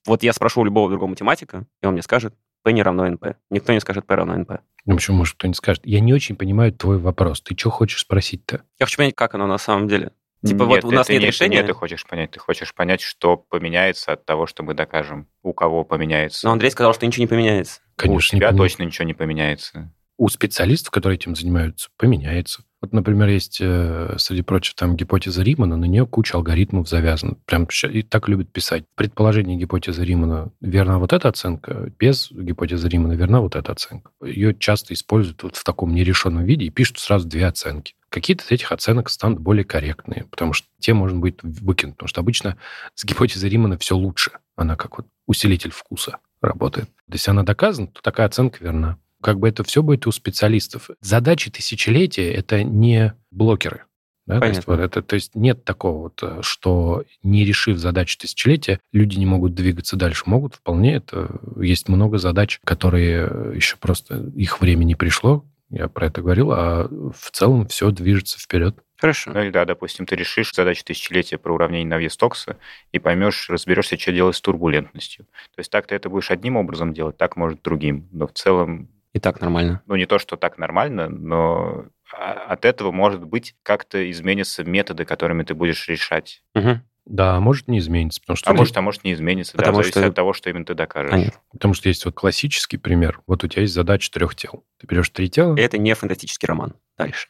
Вот 0.06 0.22
я 0.22 0.32
спрошу 0.32 0.62
у 0.62 0.64
любого 0.64 0.88
другого 0.88 1.10
математика, 1.10 1.66
и 1.82 1.86
он 1.86 1.92
мне 1.92 2.02
скажет, 2.02 2.34
P 2.64 2.72
не 2.72 2.82
равно 2.82 3.06
NP. 3.06 3.36
Никто 3.50 3.72
не 3.72 3.80
скажет 3.80 4.06
P 4.06 4.14
равно 4.16 4.36
NP. 4.36 4.58
Ну, 4.86 4.96
почему, 4.96 5.18
может, 5.18 5.36
кто-нибудь 5.36 5.56
скажет? 5.56 5.86
Я 5.86 6.00
не 6.00 6.12
очень 6.12 6.34
понимаю 6.34 6.72
твой 6.72 6.98
вопрос. 6.98 7.40
Ты 7.40 7.56
что 7.56 7.70
хочешь 7.70 8.00
спросить-то? 8.00 8.62
Я 8.80 8.86
хочу 8.86 8.96
понять, 8.96 9.14
как 9.14 9.34
оно 9.34 9.46
на 9.46 9.58
самом 9.58 9.86
деле. 9.86 10.10
Типа 10.46 10.64
вот 10.64 10.84
у 10.84 10.90
нас 10.90 11.06
это 11.06 11.14
нет 11.14 11.22
не- 11.22 11.26
решения. 11.28 11.56
Нет, 11.58 11.66
ты 11.66 11.72
хочешь 11.72 12.04
понять. 12.06 12.30
Ты 12.30 12.38
хочешь 12.38 12.74
понять, 12.74 13.00
что 13.00 13.36
поменяется 13.36 14.12
от 14.12 14.24
того, 14.24 14.46
что 14.46 14.62
мы 14.62 14.74
докажем. 14.74 15.28
У 15.42 15.52
кого 15.52 15.84
поменяется. 15.84 16.46
Но 16.46 16.52
Андрей 16.52 16.70
сказал, 16.70 16.94
что 16.94 17.06
ничего 17.06 17.22
не 17.22 17.28
поменяется. 17.28 17.80
Конечно, 17.96 18.36
у 18.36 18.38
тебя 18.38 18.52
точно 18.52 18.84
ничего 18.84 19.06
не 19.06 19.14
поменяется. 19.14 19.92
У 20.18 20.28
специалистов, 20.28 20.90
которые 20.90 21.16
этим 21.16 21.36
занимаются, 21.36 21.88
поменяется. 21.98 22.62
Вот, 22.80 22.92
например, 22.92 23.28
есть, 23.28 23.58
э, 23.60 24.14
среди 24.18 24.42
прочего, 24.42 24.74
там 24.76 24.96
гипотеза 24.96 25.42
Римана, 25.42 25.76
на 25.76 25.86
нее 25.86 26.06
куча 26.06 26.36
алгоритмов 26.36 26.88
завязана. 26.88 27.36
Прям 27.46 27.66
и 27.90 28.02
так 28.02 28.28
любят 28.28 28.52
писать. 28.52 28.84
В 28.84 28.96
предположении 28.96 29.56
гипотезы 29.56 30.04
Римана 30.04 30.52
верна 30.60 30.98
вот 30.98 31.12
эта 31.12 31.28
оценка, 31.28 31.92
без 31.98 32.30
гипотезы 32.30 32.88
Римана 32.88 33.14
верна 33.14 33.40
вот 33.40 33.56
эта 33.56 33.72
оценка. 33.72 34.10
Ее 34.22 34.54
часто 34.54 34.94
используют 34.94 35.42
вот 35.42 35.56
в 35.56 35.64
таком 35.64 35.94
нерешенном 35.94 36.44
виде 36.44 36.66
и 36.66 36.70
пишут 36.70 36.98
сразу 36.98 37.26
две 37.26 37.46
оценки. 37.46 37.94
Какие-то 38.08 38.44
из 38.44 38.52
этих 38.52 38.70
оценок 38.72 39.10
станут 39.10 39.40
более 39.40 39.64
корректные, 39.64 40.24
потому 40.30 40.52
что 40.52 40.68
те 40.78 40.94
можно 40.94 41.18
будет 41.18 41.40
выкинуть. 41.42 41.96
Потому 41.96 42.08
что 42.08 42.20
обычно 42.20 42.56
с 42.94 43.04
гипотезой 43.04 43.50
Римана 43.50 43.78
все 43.78 43.96
лучше. 43.96 44.32
Она 44.54 44.76
как 44.76 44.98
вот 44.98 45.06
усилитель 45.26 45.70
вкуса 45.70 46.18
работает. 46.40 46.88
Если 47.08 47.30
она 47.30 47.42
доказана, 47.42 47.88
то 47.88 48.00
такая 48.02 48.26
оценка 48.26 48.62
верна. 48.62 48.98
Как 49.22 49.38
бы 49.38 49.48
это 49.48 49.64
все 49.64 49.82
будет 49.82 50.06
у 50.06 50.12
специалистов. 50.12 50.90
Задачи 51.00 51.50
тысячелетия– 51.50 52.32
это 52.34 52.62
не 52.62 53.14
блокеры. 53.30 53.84
Да? 54.26 54.40
То, 54.40 54.46
есть, 54.46 54.66
вот 54.66 54.80
это, 54.80 55.02
то 55.02 55.14
есть 55.14 55.36
нет 55.36 55.64
такого, 55.64 56.02
вот, 56.02 56.20
э, 56.22 56.38
что 56.42 57.04
не 57.22 57.44
решив 57.44 57.78
задачу 57.78 58.18
тысячелетия, 58.18 58.80
люди 58.92 59.18
не 59.18 59.26
могут 59.26 59.54
двигаться 59.54 59.96
дальше. 59.96 60.24
Могут 60.26 60.56
вполне. 60.56 60.96
Это 60.96 61.30
есть 61.56 61.88
много 61.88 62.18
задач, 62.18 62.58
которые 62.64 63.28
э, 63.30 63.52
еще 63.54 63.76
просто 63.76 64.16
их 64.34 64.60
время 64.60 64.82
не 64.82 64.96
пришло. 64.96 65.44
Я 65.70 65.88
про 65.88 66.06
это 66.06 66.22
говорил, 66.22 66.52
а 66.52 66.88
в 66.88 67.30
целом 67.30 67.66
все 67.66 67.90
движется 67.90 68.38
вперед. 68.38 68.76
Хорошо. 68.98 69.32
Ну 69.32 69.42
или 69.42 69.50
да, 69.50 69.64
допустим, 69.64 70.06
ты 70.06 70.16
решишь 70.16 70.52
задачу 70.54 70.84
тысячелетия 70.84 71.38
про 71.38 71.52
уравнение 71.52 71.88
на 71.88 71.98
вес 71.98 72.16
Токса 72.16 72.56
и 72.92 72.98
поймешь, 72.98 73.50
разберешься, 73.50 73.98
что 73.98 74.12
делать 74.12 74.36
с 74.36 74.40
турбулентностью. 74.40 75.26
То 75.54 75.58
есть 75.58 75.70
так 75.70 75.86
ты 75.86 75.94
это 75.94 76.08
будешь 76.08 76.30
одним 76.30 76.56
образом 76.56 76.94
делать, 76.94 77.16
так 77.16 77.36
может 77.36 77.62
другим. 77.62 78.08
Но 78.12 78.26
в 78.26 78.32
целом, 78.32 78.88
И 79.16 79.20
так 79.20 79.40
нормально. 79.40 79.82
ну 79.86 79.96
не 79.96 80.04
то, 80.04 80.18
что 80.18 80.36
так 80.36 80.58
нормально, 80.58 81.08
но 81.08 81.86
а- 82.12 82.32
от 82.52 82.64
этого, 82.66 82.92
может 82.92 83.24
быть, 83.24 83.54
как-то 83.62 84.10
изменятся 84.10 84.62
методы, 84.62 85.04
которыми 85.06 85.42
ты 85.42 85.54
будешь 85.54 85.88
решать. 85.88 86.42
Мгм. 86.54 86.82
Да, 87.06 87.40
может 87.40 87.68
не 87.68 87.78
изменится, 87.78 88.20
потому 88.20 88.36
что 88.36 88.50
А 88.50 88.52
может, 88.54 88.76
а 88.76 88.82
может 88.82 89.04
не 89.04 89.12
изменится, 89.14 89.52
да, 89.56 89.58
Потому 89.58 89.76
зависит 89.78 89.92
что- 89.98 90.06
от 90.08 90.14
того, 90.14 90.32
что 90.34 90.50
именно 90.50 90.64
ты 90.66 90.74
докажешь. 90.74 91.12
Понятно. 91.12 91.40
Потому 91.52 91.72
что 91.74 91.88
есть 91.88 92.04
вот 92.04 92.14
классический 92.14 92.76
пример. 92.76 93.20
Вот 93.26 93.42
у 93.44 93.48
тебя 93.48 93.62
есть 93.62 93.74
задача 93.74 94.10
трех 94.10 94.34
тел. 94.34 94.64
Ты 94.80 94.86
берешь 94.86 95.08
три 95.10 95.30
тела, 95.30 95.56
И 95.56 95.60
это 95.60 95.78
не 95.78 95.94
фантастический 95.94 96.46
роман. 96.46 96.74
Дальше. 96.98 97.28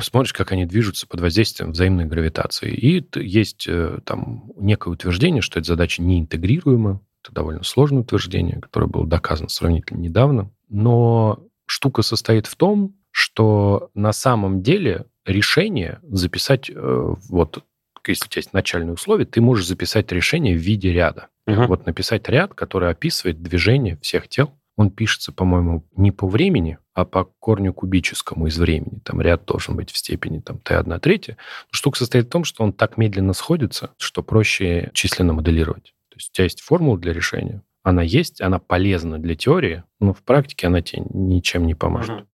смотришь, 0.00 0.32
как 0.32 0.52
они 0.52 0.64
движутся 0.66 1.06
под 1.06 1.20
воздействием 1.20 1.72
взаимной 1.72 2.04
гравитации. 2.04 2.72
И 2.72 3.04
есть 3.20 3.66
э, 3.68 3.98
там 4.04 4.52
некое 4.56 4.90
утверждение, 4.90 5.40
что 5.42 5.58
эта 5.60 5.68
задача 5.68 6.02
не 6.02 6.20
интегрируема. 6.20 7.00
Это 7.24 7.32
довольно 7.32 7.62
сложное 7.62 8.02
утверждение, 8.02 8.60
которое 8.60 8.86
было 8.86 9.06
доказано 9.06 9.48
сравнительно 9.48 9.98
недавно. 9.98 10.50
Но 10.72 11.44
штука 11.66 12.02
состоит 12.02 12.46
в 12.46 12.56
том, 12.56 12.96
что 13.10 13.90
на 13.94 14.12
самом 14.12 14.62
деле 14.62 15.04
решение 15.26 16.00
записать, 16.02 16.70
э, 16.70 17.14
вот 17.28 17.62
если 18.06 18.24
у 18.24 18.28
тебя 18.28 18.40
есть 18.40 18.52
начальные 18.52 18.94
условия, 18.94 19.26
ты 19.26 19.40
можешь 19.40 19.66
записать 19.66 20.10
решение 20.10 20.56
в 20.56 20.60
виде 20.60 20.92
ряда. 20.92 21.28
Мгм. 21.46 21.66
Вот 21.66 21.86
написать 21.86 22.28
ряд, 22.28 22.54
который 22.54 22.90
описывает 22.90 23.42
движение 23.42 23.98
всех 24.00 24.28
тел. 24.28 24.50
Он 24.76 24.90
пишется, 24.90 25.30
по-моему, 25.30 25.86
не 25.94 26.10
по 26.10 26.26
времени, 26.26 26.78
а 26.94 27.04
по 27.04 27.24
корню 27.38 27.74
кубическому 27.74 28.46
из 28.46 28.58
времени. 28.58 29.00
Там 29.04 29.20
ряд 29.20 29.44
должен 29.44 29.76
быть 29.76 29.90
в 29.90 29.98
степени 29.98 30.40
там, 30.40 30.56
t1 30.56 30.98
третья. 31.00 31.36
Штука 31.70 31.98
состоит 31.98 32.26
в 32.26 32.30
том, 32.30 32.44
что 32.44 32.64
он 32.64 32.72
так 32.72 32.96
медленно 32.96 33.34
сходится, 33.34 33.90
что 33.98 34.22
проще 34.22 34.90
численно 34.94 35.34
моделировать. 35.34 35.94
То 36.08 36.16
есть 36.16 36.30
у 36.30 36.32
тебя 36.32 36.44
есть 36.44 36.62
формула 36.62 36.98
для 36.98 37.12
решения, 37.12 37.62
она 37.82 38.02
есть, 38.02 38.40
она 38.40 38.58
полезна 38.58 39.18
для 39.18 39.34
теории, 39.34 39.84
но 40.00 40.12
в 40.12 40.22
практике 40.22 40.68
она 40.68 40.82
тебе 40.82 41.02
ничем 41.10 41.66
не 41.66 41.74
поможет. 41.74 42.26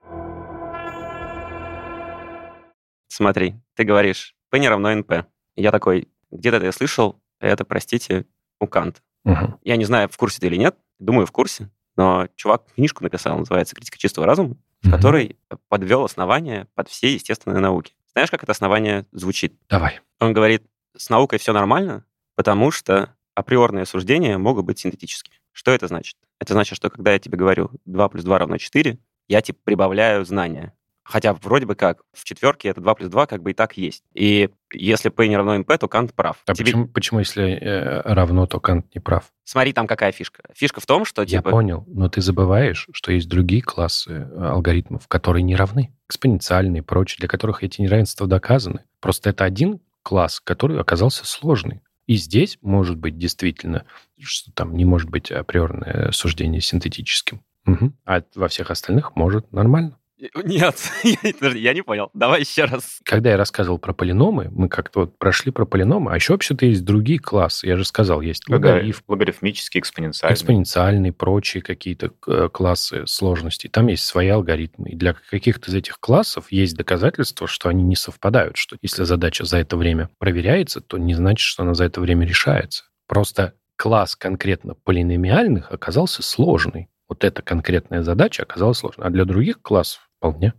Смотри, 3.09 3.55
ты 3.75 3.85
говоришь, 3.85 4.35
P 4.51 4.59
не 4.59 4.69
равно 4.69 4.93
NP. 4.93 5.25
Я 5.57 5.71
такой, 5.73 6.09
где-то 6.31 6.57
это 6.59 6.67
я 6.67 6.73
слышал, 6.73 7.21
это, 7.41 7.65
простите, 7.65 8.27
у 8.61 8.67
Канта. 8.67 9.01
Мгм. 9.25 9.59
Я 9.63 9.77
не 9.77 9.85
знаю, 9.85 10.09
в 10.09 10.17
курсе 10.17 10.41
ты 10.41 10.47
или 10.49 10.57
нет, 10.57 10.77
думаю, 10.99 11.27
в 11.27 11.33
курсе, 11.33 11.71
но 11.97 12.29
чувак 12.37 12.65
книжку 12.75 13.03
написал, 13.05 13.39
называется 13.39 13.75
«Критика 13.75 13.99
чистого 13.99 14.27
разума», 14.27 14.57
в 14.83 14.87
Мгм. 14.89 14.93
которой 14.97 15.39
подвел 15.69 16.05
основания 16.05 16.69
под 16.75 16.89
все 16.89 17.13
естественные 17.15 17.61
науки. 17.61 17.95
Знаешь, 18.13 18.31
как 18.31 18.43
это 18.43 18.53
основание 18.53 19.07
звучит? 19.13 19.55
Давай. 19.69 20.01
Он 20.21 20.33
говорит, 20.33 20.65
с 20.97 21.09
наукой 21.11 21.39
все 21.39 21.53
нормально, 21.53 22.05
потому 22.35 22.71
что 22.71 23.15
априорные 23.37 23.85
суждения 23.87 24.39
могут 24.39 24.65
быть 24.65 24.81
синтетическими. 24.81 25.37
Что 25.53 25.71
это 25.71 25.87
значит? 25.87 26.17
Это 26.41 26.55
значит, 26.55 26.77
что 26.77 26.91
когда 26.91 27.13
я 27.13 27.19
тебе 27.19 27.39
говорю 27.39 27.71
2 27.85 28.09
плюс 28.09 28.25
2 28.25 28.39
равно 28.39 28.59
4, 28.59 28.99
я 29.29 29.43
типа 29.43 29.59
прибавляю 29.63 30.25
знания. 30.25 30.73
Хотя 31.05 31.35
вроде 31.35 31.67
бы 31.67 31.77
как 31.77 32.01
в 32.13 32.25
четверке 32.25 32.69
это 32.69 32.81
2 32.81 32.95
плюс 32.97 33.11
2 33.11 33.27
как 33.27 33.43
бы 33.43 33.53
и 33.53 33.55
так 33.55 33.77
есть. 33.77 34.03
И 34.13 34.51
если 34.73 35.09
P 35.09 35.29
не 35.29 35.37
равно 35.37 35.55
NP, 35.57 35.79
то 35.79 35.87
Кант 35.87 36.15
прав. 36.15 36.39
А 36.47 36.55
Тебе- 36.55 36.65
почему, 36.65 36.89
почему, 36.89 37.21
если 37.21 37.53
э, 37.53 38.01
равно, 38.03 38.47
то 38.47 38.59
Кант 38.59 38.93
не 38.95 39.01
прав? 39.01 39.25
Смотри, 39.45 39.73
там 39.73 39.87
какая 39.87 40.11
фишка. 40.11 40.43
Фишка 40.55 40.81
в 40.81 40.87
том, 40.87 41.05
что 41.05 41.23
Я 41.23 41.29
типа... 41.39 41.51
понял, 41.51 41.85
но 41.87 42.09
ты 42.09 42.21
забываешь, 42.23 42.89
что 42.93 43.13
есть 43.13 43.29
другие 43.29 43.63
классы 43.63 44.11
э, 44.11 44.45
алгоритмов, 44.49 45.07
которые 45.07 45.45
не 45.45 45.55
равны. 45.55 45.95
Экспоненциальные 46.09 46.81
и 46.81 46.85
прочие, 46.85 47.19
для 47.21 47.29
которых 47.29 47.63
эти 47.63 47.81
неравенства 47.83 48.27
доказаны. 48.27 48.83
Просто 49.01 49.31
это 49.31 49.45
один 49.45 49.81
класс, 50.03 50.41
который 50.41 50.81
оказался 50.81 51.25
сложный. 51.25 51.83
И 52.07 52.17
здесь 52.17 52.59
может 52.63 52.97
быть 52.97 53.19
действительно, 53.19 53.85
что 54.21 54.53
там 54.53 54.77
не 54.77 54.85
может 54.85 55.11
быть 55.11 55.31
априорное 55.31 56.13
суждение 56.13 56.61
синтетическим. 56.61 57.43
Мгм. 57.65 57.97
А 58.05 58.23
во 58.35 58.49
всех 58.49 58.71
остальных 58.71 59.17
может 59.17 59.53
нормально. 59.53 59.99
Нет, 60.19 60.77
я- 61.05 61.33
подожди, 61.35 61.61
я 61.61 61.75
не 61.75 61.83
понял. 61.83 62.11
Давай 62.15 62.41
еще 62.41 62.65
раз. 62.65 63.01
Когда 63.05 63.31
я 63.31 63.37
рассказывал 63.37 63.79
про 63.79 63.93
полиномы, 63.93 64.49
мы 64.51 64.69
как-то 64.69 65.01
вот 65.01 65.19
прошли 65.19 65.53
про 65.53 65.67
полиномы, 65.67 66.13
а 66.13 66.15
еще 66.15 66.33
вообще-то 66.33 66.65
есть 66.65 66.85
другие 66.85 67.19
классы. 67.19 67.67
Я 67.67 67.77
же 67.77 67.85
сказал, 67.85 68.21
есть 68.23 68.49
логарифм, 68.49 69.03
Логарифмический, 69.09 69.81
экспоненциальный. 69.81 70.35
экспоненциальные, 70.35 71.13
прочие 71.13 71.63
какие-то 71.63 72.13
э, 72.27 72.49
классы 72.53 73.07
сложностей. 73.07 73.69
Там 73.69 73.89
есть 73.89 74.05
свои 74.05 74.29
алгоритмы. 74.29 74.91
И 74.91 74.97
для 74.97 75.15
каких-то 75.31 75.71
из 75.71 75.75
этих 75.75 76.01
классов 76.01 76.51
есть 76.51 76.77
доказательства, 76.77 77.47
что 77.47 77.69
они 77.69 77.85
не 77.85 77.97
совпадают. 77.97 78.57
Что 78.57 78.77
если 78.83 79.05
задача 79.05 79.45
за 79.45 79.59
это 79.59 79.77
время 79.77 80.09
проверяется, 80.19 80.81
то 80.81 80.97
не 80.99 81.15
значит, 81.15 81.41
что 81.45 81.63
она 81.63 81.75
за 81.75 81.85
это 81.85 82.01
время 82.01 82.27
решается. 82.27 82.85
Просто 83.07 83.55
класс 83.77 84.17
конкретно 84.17 84.75
полиномиальных 84.75 85.71
оказался 85.71 86.23
сложный. 86.23 86.89
Вот 87.09 87.25
эта 87.25 87.43
конкретная 87.43 88.03
задача 88.03 88.43
оказалась 88.43 88.79
сложной. 88.79 89.07
А 89.07 89.11
для 89.11 89.25
других 89.25 89.61
классов 89.63 90.09
вполне. 90.19 90.55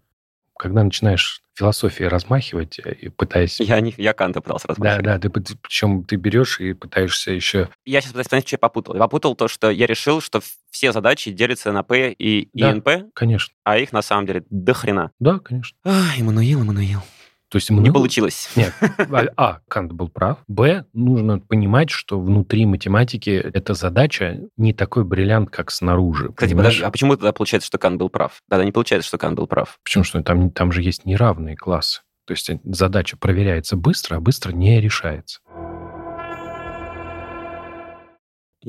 Когда 0.58 0.84
начинаешь 0.84 1.44
философией 1.54 2.08
размахивать 2.10 2.80
э, 2.80 2.94
и 2.94 3.10
пытаясь... 3.10 3.60
Я, 3.60 3.80
не, 3.80 3.94
я 3.98 4.14
Канта 4.14 4.42
пытался 4.42 4.68
Да, 4.68 4.74
размахивать. 4.74 5.06
да, 5.06 5.20
ты, 5.20 5.28
пыт- 5.28 5.58
причем 5.62 6.04
ты 6.04 6.16
берешь 6.16 6.60
и 6.60 6.74
пытаешься 6.74 7.32
еще... 7.32 7.70
Я 7.86 8.02
сейчас 8.02 8.12
пытаюсь 8.14 8.28
понять, 8.28 8.48
что 8.48 8.54
я 8.56 8.60
попутал. 8.60 8.94
Я 8.96 9.00
попутал 9.00 9.36
то, 9.36 9.48
что 9.48 9.70
я 9.70 9.86
решил, 9.86 10.20
что 10.22 10.42
все 10.72 10.92
задачи 10.92 11.32
делятся 11.32 11.72
на 11.72 11.84
P 11.84 12.12
и, 12.12 12.42
и 12.42 12.50
Да. 12.82 13.06
Конечно. 13.14 13.54
а 13.64 13.78
их 13.78 13.92
на 13.92 14.02
самом 14.02 14.26
деле 14.26 14.46
до 14.50 14.74
хрена. 14.74 15.12
Да, 15.20 15.38
конечно. 15.40 15.78
Ай, 15.84 16.22
Эммануил, 16.22 16.62
Эммануил. 16.62 17.02
То 17.50 17.58
есть 17.58 17.70
Не 17.70 17.80
много- 17.80 17.94
получилось. 17.94 18.50
Нет. 18.56 18.74
А, 18.98 19.26
а, 19.38 19.60
Кант 19.70 19.94
был 19.94 20.10
прав. 20.10 20.40
Б, 20.48 20.86
нужно 20.94 21.40
понимать, 21.40 21.90
что 21.90 22.20
внутри 22.20 22.66
математики 22.66 23.30
эта 23.30 23.74
задача 23.74 24.42
не 24.58 24.74
такой 24.74 25.06
бриллиант, 25.06 25.50
как 25.50 25.72
снаружи. 25.72 26.30
Кстати, 26.30 26.52
понимаешь? 26.52 26.68
подожди, 26.76 26.84
а 26.84 26.92
почему 26.92 27.16
тогда 27.16 27.32
получается, 27.32 27.68
что 27.68 27.78
Кант 27.78 27.98
был 28.00 28.10
прав? 28.10 28.42
Да, 28.50 28.58
да, 28.58 28.66
не 28.66 28.72
получается, 28.72 29.08
что 29.08 29.18
Кант 29.18 29.38
был 29.38 29.48
прав. 29.48 29.80
Почему 29.84 30.04
что 30.04 30.22
там, 30.24 30.52
там 30.52 30.72
же 30.72 30.82
есть 30.82 31.06
неравные 31.06 31.56
классы. 31.56 32.02
То 32.26 32.34
есть 32.34 32.52
задача 32.66 33.16
проверяется 33.16 33.78
быстро, 33.78 34.18
а 34.18 34.20
быстро 34.20 34.52
не 34.52 34.82
решается. 34.82 35.40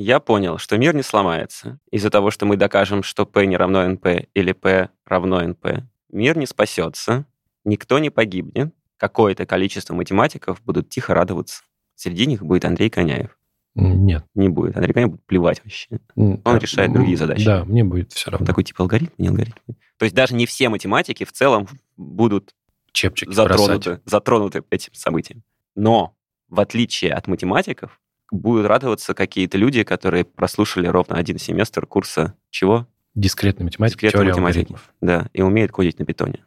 я 0.01 0.21
понял, 0.21 0.57
что 0.57 0.77
мир 0.77 0.95
не 0.95 1.03
сломается 1.03 1.77
из-за 1.91 2.09
того, 2.09 2.31
что 2.31 2.45
мы 2.45 2.55
докажем, 2.55 3.03
что 3.03 3.25
P 3.25 3.45
не 3.45 3.57
равно 3.57 3.85
NP 3.85 4.29
или 4.33 4.53
P 4.53 4.89
равно 5.05 5.43
NP. 5.43 5.83
Мир 6.09 6.37
не 6.37 6.45
спасется, 6.45 7.25
никто 7.65 7.99
не 7.99 8.09
погибнет, 8.09 8.73
какое-то 8.97 9.45
количество 9.45 9.93
математиков 9.93 10.61
будут 10.63 10.89
тихо 10.89 11.13
радоваться. 11.13 11.63
Среди 11.95 12.25
них 12.25 12.43
будет 12.43 12.65
Андрей 12.65 12.89
Коняев. 12.89 13.37
Нет. 13.75 14.25
Не 14.35 14.49
будет. 14.49 14.75
Андрей 14.75 14.93
Коняев 14.93 15.11
будет 15.11 15.25
плевать 15.25 15.61
вообще. 15.63 15.99
Он 16.15 16.57
решает 16.57 16.91
другие 16.91 17.17
задачи. 17.17 17.45
Да, 17.45 17.63
мне 17.65 17.83
будет 17.83 18.11
все 18.13 18.31
равно. 18.31 18.45
такой 18.45 18.63
типа 18.63 18.83
алгоритм, 18.83 19.11
не 19.17 19.27
алгоритм. 19.29 19.57
То 19.97 20.05
есть 20.05 20.15
даже 20.15 20.33
не 20.35 20.45
все 20.45 20.69
математики 20.69 21.23
в 21.23 21.31
целом 21.31 21.67
будут 21.97 22.53
Чепчики 22.91 23.27
бросать. 23.29 23.47
затронуты, 23.57 24.01
затронуты 24.05 24.63
этим 24.69 24.93
событием. 24.93 25.43
Но, 25.75 26.15
в 26.49 26.59
отличие 26.59 27.13
от 27.13 27.27
математиков, 27.27 27.99
будут 28.31 28.65
радоваться 28.65 29.13
какие-то 29.13 29.57
люди, 29.57 29.83
которые 29.83 30.23
прослушали 30.25 30.87
ровно 30.87 31.15
один 31.15 31.37
семестр 31.37 31.85
курса 31.85 32.35
чего? 32.49 32.87
Дискретная 33.15 33.65
математика, 33.65 34.01
Дискретной 34.01 34.29
математики. 34.31 34.57
алгоритмов. 34.59 34.93
Да, 35.01 35.29
и 35.33 35.41
умеет 35.41 35.71
кодить 35.71 35.99
на 35.99 36.05
питоне. 36.05 36.45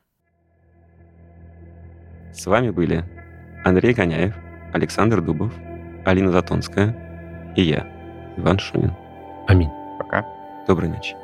С 2.32 2.46
вами 2.46 2.70
были 2.70 3.04
Андрей 3.64 3.94
Коняев, 3.94 4.34
Александр 4.72 5.20
Дубов, 5.20 5.52
Алина 6.04 6.32
Затонская 6.32 7.52
и 7.56 7.62
я, 7.62 7.86
Иван 8.38 8.58
Шунин. 8.58 8.92
Аминь. 9.46 9.70
Пока. 9.98 10.26
Доброй 10.66 10.88
ночи. 10.88 11.14